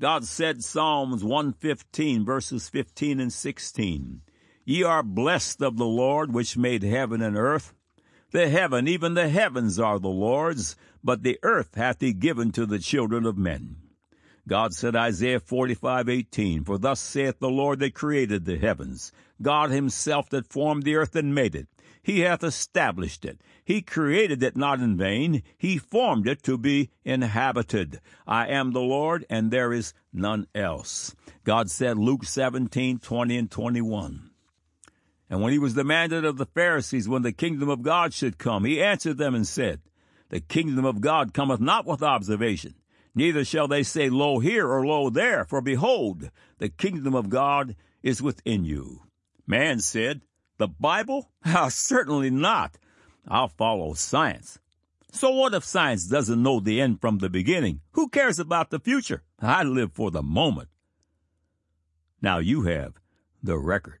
God 0.00 0.24
said 0.24 0.62
Psalms 0.62 1.24
115 1.24 2.24
verses 2.24 2.68
15 2.68 3.20
and 3.20 3.32
16. 3.32 4.22
Ye 4.68 4.82
are 4.82 5.02
blessed 5.02 5.62
of 5.62 5.78
the 5.78 5.86
Lord 5.86 6.34
which 6.34 6.58
made 6.58 6.82
heaven 6.82 7.22
and 7.22 7.38
earth. 7.38 7.72
The 8.32 8.50
heaven, 8.50 8.86
even 8.86 9.14
the 9.14 9.30
heavens 9.30 9.80
are 9.80 9.98
the 9.98 10.08
Lord's, 10.08 10.76
but 11.02 11.22
the 11.22 11.38
earth 11.42 11.76
hath 11.76 12.02
he 12.02 12.12
given 12.12 12.52
to 12.52 12.66
the 12.66 12.78
children 12.78 13.24
of 13.24 13.38
men. 13.38 13.76
God 14.46 14.74
said 14.74 14.94
Isaiah 14.94 15.40
45:18, 15.40 16.66
For 16.66 16.76
thus 16.76 17.00
saith 17.00 17.38
the 17.38 17.48
Lord 17.48 17.78
that 17.78 17.94
created 17.94 18.44
the 18.44 18.58
heavens, 18.58 19.10
God 19.40 19.70
himself 19.70 20.28
that 20.28 20.52
formed 20.52 20.82
the 20.82 20.96
earth 20.96 21.16
and 21.16 21.34
made 21.34 21.54
it. 21.54 21.68
He 22.02 22.20
hath 22.20 22.44
established 22.44 23.24
it. 23.24 23.40
He 23.64 23.80
created 23.80 24.42
it 24.42 24.54
not 24.54 24.80
in 24.80 24.98
vain. 24.98 25.42
He 25.56 25.78
formed 25.78 26.28
it 26.28 26.42
to 26.42 26.58
be 26.58 26.90
inhabited. 27.06 28.02
I 28.26 28.48
am 28.48 28.72
the 28.72 28.82
Lord, 28.82 29.24
and 29.30 29.50
there 29.50 29.72
is 29.72 29.94
none 30.12 30.46
else. 30.54 31.16
God 31.44 31.70
said, 31.70 31.96
Luke 31.96 32.26
17:20 32.26 33.38
and 33.38 33.50
21. 33.50 34.27
And 35.30 35.42
when 35.42 35.52
he 35.52 35.58
was 35.58 35.74
demanded 35.74 36.24
of 36.24 36.38
the 36.38 36.46
Pharisees 36.46 37.08
when 37.08 37.22
the 37.22 37.32
kingdom 37.32 37.68
of 37.68 37.82
God 37.82 38.14
should 38.14 38.38
come, 38.38 38.64
he 38.64 38.82
answered 38.82 39.18
them 39.18 39.34
and 39.34 39.46
said, 39.46 39.80
The 40.30 40.40
kingdom 40.40 40.84
of 40.84 41.00
God 41.00 41.34
cometh 41.34 41.60
not 41.60 41.86
with 41.86 42.02
observation, 42.02 42.74
neither 43.14 43.44
shall 43.44 43.68
they 43.68 43.82
say, 43.82 44.08
Lo 44.08 44.38
here 44.38 44.66
or 44.66 44.86
lo 44.86 45.10
there, 45.10 45.44
for 45.44 45.60
behold, 45.60 46.30
the 46.58 46.68
kingdom 46.68 47.14
of 47.14 47.28
God 47.28 47.76
is 48.02 48.22
within 48.22 48.64
you. 48.64 49.02
Man 49.46 49.80
said, 49.80 50.22
the 50.58 50.68
Bible? 50.68 51.30
Ah, 51.44 51.68
certainly 51.68 52.30
not. 52.30 52.78
I'll 53.26 53.48
follow 53.48 53.94
science. 53.94 54.58
So 55.12 55.30
what 55.30 55.54
if 55.54 55.64
science 55.64 56.04
doesn't 56.04 56.42
know 56.42 56.60
the 56.60 56.80
end 56.80 57.00
from 57.00 57.18
the 57.18 57.30
beginning? 57.30 57.80
Who 57.92 58.08
cares 58.08 58.38
about 58.38 58.70
the 58.70 58.80
future? 58.80 59.22
I 59.40 59.62
live 59.62 59.92
for 59.92 60.10
the 60.10 60.22
moment. 60.22 60.68
Now 62.20 62.38
you 62.38 62.62
have 62.62 62.94
the 63.42 63.56
record. 63.56 64.00